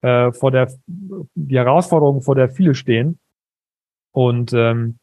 äh, 0.00 0.30
vor 0.30 0.52
der 0.52 0.72
die 0.86 1.56
Herausforderung, 1.56 2.22
vor 2.22 2.36
der 2.36 2.48
viele 2.48 2.76
stehen. 2.76 3.18
Und 4.12 4.52
ähm, 4.52 4.98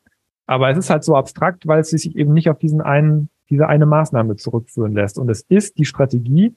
aber 0.48 0.70
es 0.70 0.78
ist 0.78 0.89
halt 0.89 1.04
so 1.04 1.17
abstrakt, 1.17 1.67
weil 1.67 1.82
es 1.82 1.89
sich 1.89 2.15
eben 2.15 2.32
nicht 2.32 2.50
auf 2.50 2.60
diesen 2.60 2.80
einen, 2.80 3.30
diese 3.50 3.67
eine 3.67 3.86
Maßnahme 3.86 4.38
zurückführen 4.38 4.94
lässt. 4.94 5.20
Und 5.20 5.30
es 5.30 5.41
ist 5.50 5.78
die 5.80 5.86
Strategie, 5.86 6.56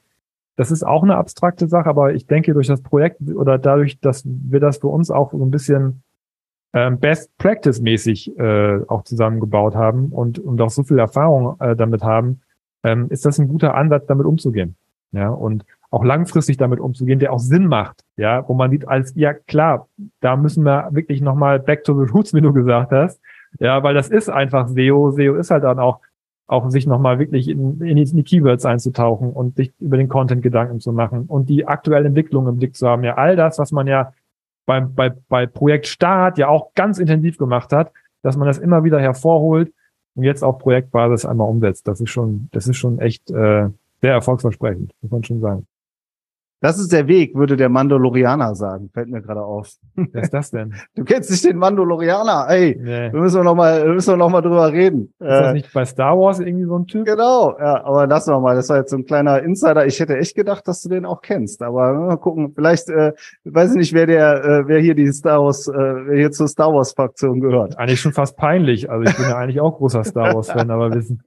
das 0.55 0.71
ist 0.71 0.83
auch 0.83 1.03
eine 1.03 1.17
abstrakte 1.17 1.67
Sache, 1.67 1.89
aber 1.89 2.13
ich 2.13 2.27
denke, 2.27 2.53
durch 2.53 2.67
das 2.67 2.81
Projekt 2.81 3.21
oder 3.35 3.57
dadurch, 3.57 3.99
dass 3.99 4.23
wir 4.25 4.59
das 4.59 4.77
für 4.77 4.87
uns 4.87 5.11
auch 5.11 5.31
so 5.31 5.43
ein 5.43 5.51
bisschen 5.51 6.03
ähm, 6.73 6.99
Best 6.99 7.37
Practice 7.37 7.81
mäßig 7.81 8.37
äh, 8.37 8.79
auch 8.87 9.03
zusammengebaut 9.03 9.75
haben 9.75 10.09
und, 10.09 10.39
und 10.39 10.61
auch 10.61 10.69
so 10.69 10.83
viel 10.83 10.99
Erfahrung 10.99 11.59
äh, 11.59 11.75
damit 11.75 12.03
haben, 12.03 12.41
ähm, 12.83 13.07
ist 13.09 13.25
das 13.25 13.39
ein 13.39 13.47
guter 13.47 13.75
Ansatz, 13.75 14.05
damit 14.07 14.25
umzugehen. 14.25 14.75
Ja, 15.11 15.29
und 15.29 15.65
auch 15.91 16.03
langfristig 16.03 16.57
damit 16.57 16.81
umzugehen, 16.81 17.19
der 17.19 17.31
auch 17.31 17.39
Sinn 17.39 17.67
macht. 17.67 18.03
Ja, 18.17 18.47
wo 18.49 18.53
man 18.53 18.71
sieht 18.71 18.87
als, 18.87 19.13
ja 19.15 19.33
klar, 19.33 19.87
da 20.19 20.35
müssen 20.35 20.63
wir 20.63 20.89
wirklich 20.91 21.21
nochmal 21.21 21.59
back 21.59 21.85
to 21.85 21.93
the 21.93 22.11
roots, 22.11 22.33
wie 22.33 22.41
du 22.41 22.51
gesagt 22.51 22.91
hast. 22.91 23.21
Ja, 23.59 23.81
weil 23.83 23.93
das 23.93 24.09
ist 24.09 24.29
einfach 24.29 24.67
SEO. 24.67 25.11
SEO 25.11 25.35
ist 25.35 25.51
halt 25.51 25.63
dann 25.63 25.79
auch 25.79 26.01
auch 26.47 26.69
sich 26.69 26.85
nochmal 26.85 27.19
wirklich 27.19 27.47
in, 27.49 27.81
in, 27.81 27.97
die, 27.97 28.23
Keywords 28.23 28.65
einzutauchen 28.65 29.31
und 29.31 29.55
sich 29.55 29.73
über 29.79 29.97
den 29.97 30.09
Content 30.09 30.43
Gedanken 30.43 30.79
zu 30.79 30.93
machen 30.93 31.25
und 31.25 31.49
die 31.49 31.67
aktuelle 31.67 32.07
Entwicklung 32.07 32.47
im 32.47 32.57
Blick 32.57 32.75
zu 32.75 32.87
haben. 32.87 33.03
Ja, 33.03 33.15
all 33.15 33.35
das, 33.35 33.57
was 33.57 33.71
man 33.71 33.87
ja 33.87 34.13
beim, 34.65 34.93
bei, 34.93 35.11
bei 35.27 35.47
Projekt 35.47 35.87
Start 35.87 36.37
ja 36.37 36.47
auch 36.47 36.73
ganz 36.75 36.99
intensiv 36.99 37.37
gemacht 37.37 37.71
hat, 37.73 37.91
dass 38.21 38.37
man 38.37 38.47
das 38.47 38.57
immer 38.57 38.83
wieder 38.83 38.99
hervorholt 38.99 39.73
und 40.15 40.23
jetzt 40.23 40.43
auf 40.43 40.59
Projektbasis 40.59 41.25
einmal 41.25 41.49
umsetzt. 41.49 41.87
Das 41.87 41.99
ist 41.99 42.09
schon, 42.09 42.47
das 42.51 42.67
ist 42.67 42.77
schon 42.77 42.99
echt 42.99 43.29
äh, 43.31 43.69
sehr 44.01 44.13
erfolgsversprechend, 44.13 44.91
muss 45.01 45.11
man 45.11 45.23
schon 45.23 45.41
sagen. 45.41 45.67
Das 46.61 46.79
ist 46.79 46.91
der 46.91 47.07
Weg, 47.07 47.35
würde 47.35 47.57
der 47.57 47.69
Mandalorianer 47.69 48.55
sagen. 48.55 48.89
Fällt 48.93 49.09
mir 49.09 49.21
gerade 49.21 49.41
auf. 49.41 49.69
Wer 49.95 50.23
ist 50.23 50.33
das 50.33 50.51
denn? 50.51 50.73
Du 50.95 51.03
kennst 51.03 51.29
nicht 51.29 51.43
den 51.43 51.57
Mandalorianer. 51.57 52.47
Ey, 52.49 52.79
nee. 52.81 53.11
wir 53.11 53.19
müssen 53.19 53.43
noch 53.43 53.55
mal, 53.55 53.85
wir 53.85 53.93
müssen 53.93 54.17
noch 54.17 54.29
mal 54.29 54.41
drüber 54.41 54.71
reden. 54.71 55.13
Ist 55.19 55.27
das 55.27 55.49
äh, 55.49 55.53
nicht 55.53 55.73
bei 55.73 55.83
Star 55.85 56.17
Wars 56.17 56.39
irgendwie 56.39 56.65
so 56.65 56.77
ein 56.77 56.87
Typ? 56.87 57.05
Genau, 57.05 57.57
ja, 57.59 57.83
aber 57.83 58.07
lass 58.07 58.27
noch 58.27 58.39
mal. 58.39 58.55
Das 58.55 58.69
war 58.69 58.77
jetzt 58.77 58.91
so 58.91 58.97
ein 58.97 59.05
kleiner 59.05 59.43
Insider. 59.43 59.85
Ich 59.85 59.99
hätte 59.99 60.17
echt 60.17 60.35
gedacht, 60.35 60.67
dass 60.67 60.81
du 60.81 60.89
den 60.89 61.05
auch 61.05 61.21
kennst. 61.21 61.61
Aber 61.61 61.93
mal 61.93 62.17
gucken. 62.17 62.53
Vielleicht, 62.55 62.89
äh, 62.89 63.13
weiß 63.43 63.71
ich 63.71 63.77
nicht, 63.77 63.93
wer 63.93 64.05
der, 64.05 64.43
äh, 64.43 64.67
wer 64.67 64.79
hier 64.79 64.95
die 64.95 65.11
Star 65.11 65.43
Wars, 65.43 65.67
äh, 65.67 65.73
wer 65.73 66.17
hier 66.17 66.31
zur 66.31 66.47
Star 66.47 66.73
Wars 66.73 66.93
Fraktion 66.93 67.41
gehört. 67.41 67.77
Eigentlich 67.77 67.99
schon 67.99 68.13
fast 68.13 68.37
peinlich. 68.37 68.89
Also 68.89 69.03
ich 69.03 69.15
bin 69.17 69.29
ja 69.29 69.37
eigentlich 69.37 69.59
auch 69.59 69.77
großer 69.77 70.03
Star 70.03 70.33
Wars 70.33 70.49
Fan, 70.49 70.71
aber 70.71 70.93
wissen. 70.93 71.21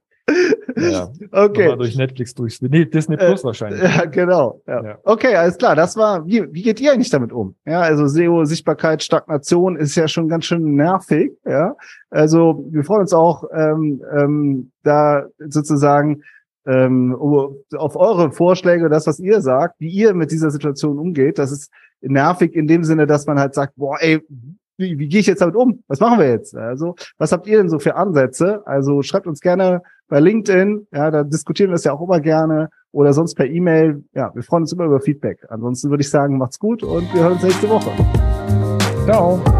Ja. 0.75 1.09
Okay. 1.31 1.63
Nochmal 1.63 1.77
durch 1.77 1.95
Netflix 1.95 2.33
durch. 2.33 2.61
Nee, 2.61 2.85
Disney 2.85 3.15
Plus 3.15 3.41
äh, 3.41 3.43
wahrscheinlich. 3.43 3.81
Ja, 3.81 4.05
genau. 4.05 4.61
Ja. 4.67 4.83
ja. 4.83 4.97
Okay, 5.03 5.35
alles 5.35 5.57
klar. 5.57 5.75
Das 5.75 5.95
war, 5.95 6.25
wie, 6.25 6.51
wie 6.53 6.63
geht 6.63 6.79
ihr 6.79 6.91
eigentlich 6.91 7.09
damit 7.09 7.31
um? 7.31 7.55
Ja, 7.65 7.81
also 7.81 8.07
SEO, 8.07 8.45
Sichtbarkeit, 8.45 9.03
Stagnation 9.03 9.75
ist 9.75 9.95
ja 9.95 10.07
schon 10.07 10.27
ganz 10.27 10.45
schön 10.45 10.75
nervig. 10.75 11.33
Ja, 11.45 11.75
also 12.09 12.65
wir 12.71 12.83
freuen 12.83 13.01
uns 13.01 13.13
auch, 13.13 13.43
ähm, 13.53 14.01
ähm, 14.17 14.71
da 14.83 15.25
sozusagen 15.37 16.23
ähm, 16.65 17.15
auf 17.15 17.95
eure 17.95 18.31
Vorschläge, 18.31 18.89
das, 18.89 19.07
was 19.07 19.19
ihr 19.19 19.41
sagt, 19.41 19.79
wie 19.79 19.89
ihr 19.89 20.13
mit 20.13 20.31
dieser 20.31 20.51
Situation 20.51 20.99
umgeht. 20.99 21.39
Das 21.39 21.51
ist 21.51 21.71
nervig 22.01 22.55
in 22.55 22.67
dem 22.67 22.83
Sinne, 22.83 23.07
dass 23.07 23.25
man 23.25 23.39
halt 23.39 23.53
sagt, 23.53 23.75
boah, 23.75 23.97
ey, 23.99 24.21
wie, 24.79 24.97
wie 24.97 25.07
gehe 25.07 25.19
ich 25.19 25.27
jetzt 25.27 25.41
damit 25.41 25.55
um? 25.55 25.83
Was 25.87 25.99
machen 25.99 26.19
wir 26.19 26.29
jetzt? 26.29 26.55
Also, 26.55 26.95
was 27.17 27.31
habt 27.31 27.45
ihr 27.47 27.57
denn 27.57 27.69
so 27.69 27.79
für 27.79 27.95
Ansätze? 27.95 28.65
Also 28.65 29.03
schreibt 29.03 29.27
uns 29.27 29.41
gerne 29.41 29.81
bei 30.07 30.19
LinkedIn, 30.19 30.87
ja, 30.91 31.11
da 31.11 31.23
diskutieren 31.23 31.69
wir 31.69 31.75
es 31.75 31.83
ja 31.83 31.93
auch 31.93 32.01
immer 32.01 32.19
gerne 32.19 32.69
oder 32.91 33.13
sonst 33.13 33.35
per 33.35 33.45
E-Mail. 33.45 34.03
Ja, 34.13 34.31
wir 34.33 34.41
freuen 34.41 34.63
uns 34.63 34.73
immer 34.73 34.85
über 34.85 34.99
Feedback. 34.99 35.45
Ansonsten 35.49 35.89
würde 35.89 36.01
ich 36.01 36.09
sagen, 36.09 36.37
macht's 36.37 36.57
gut 36.57 36.81
und 36.81 37.13
wir 37.13 37.21
hören 37.21 37.33
uns 37.33 37.43
nächste 37.43 37.69
Woche. 37.69 37.91
Ciao. 39.05 39.58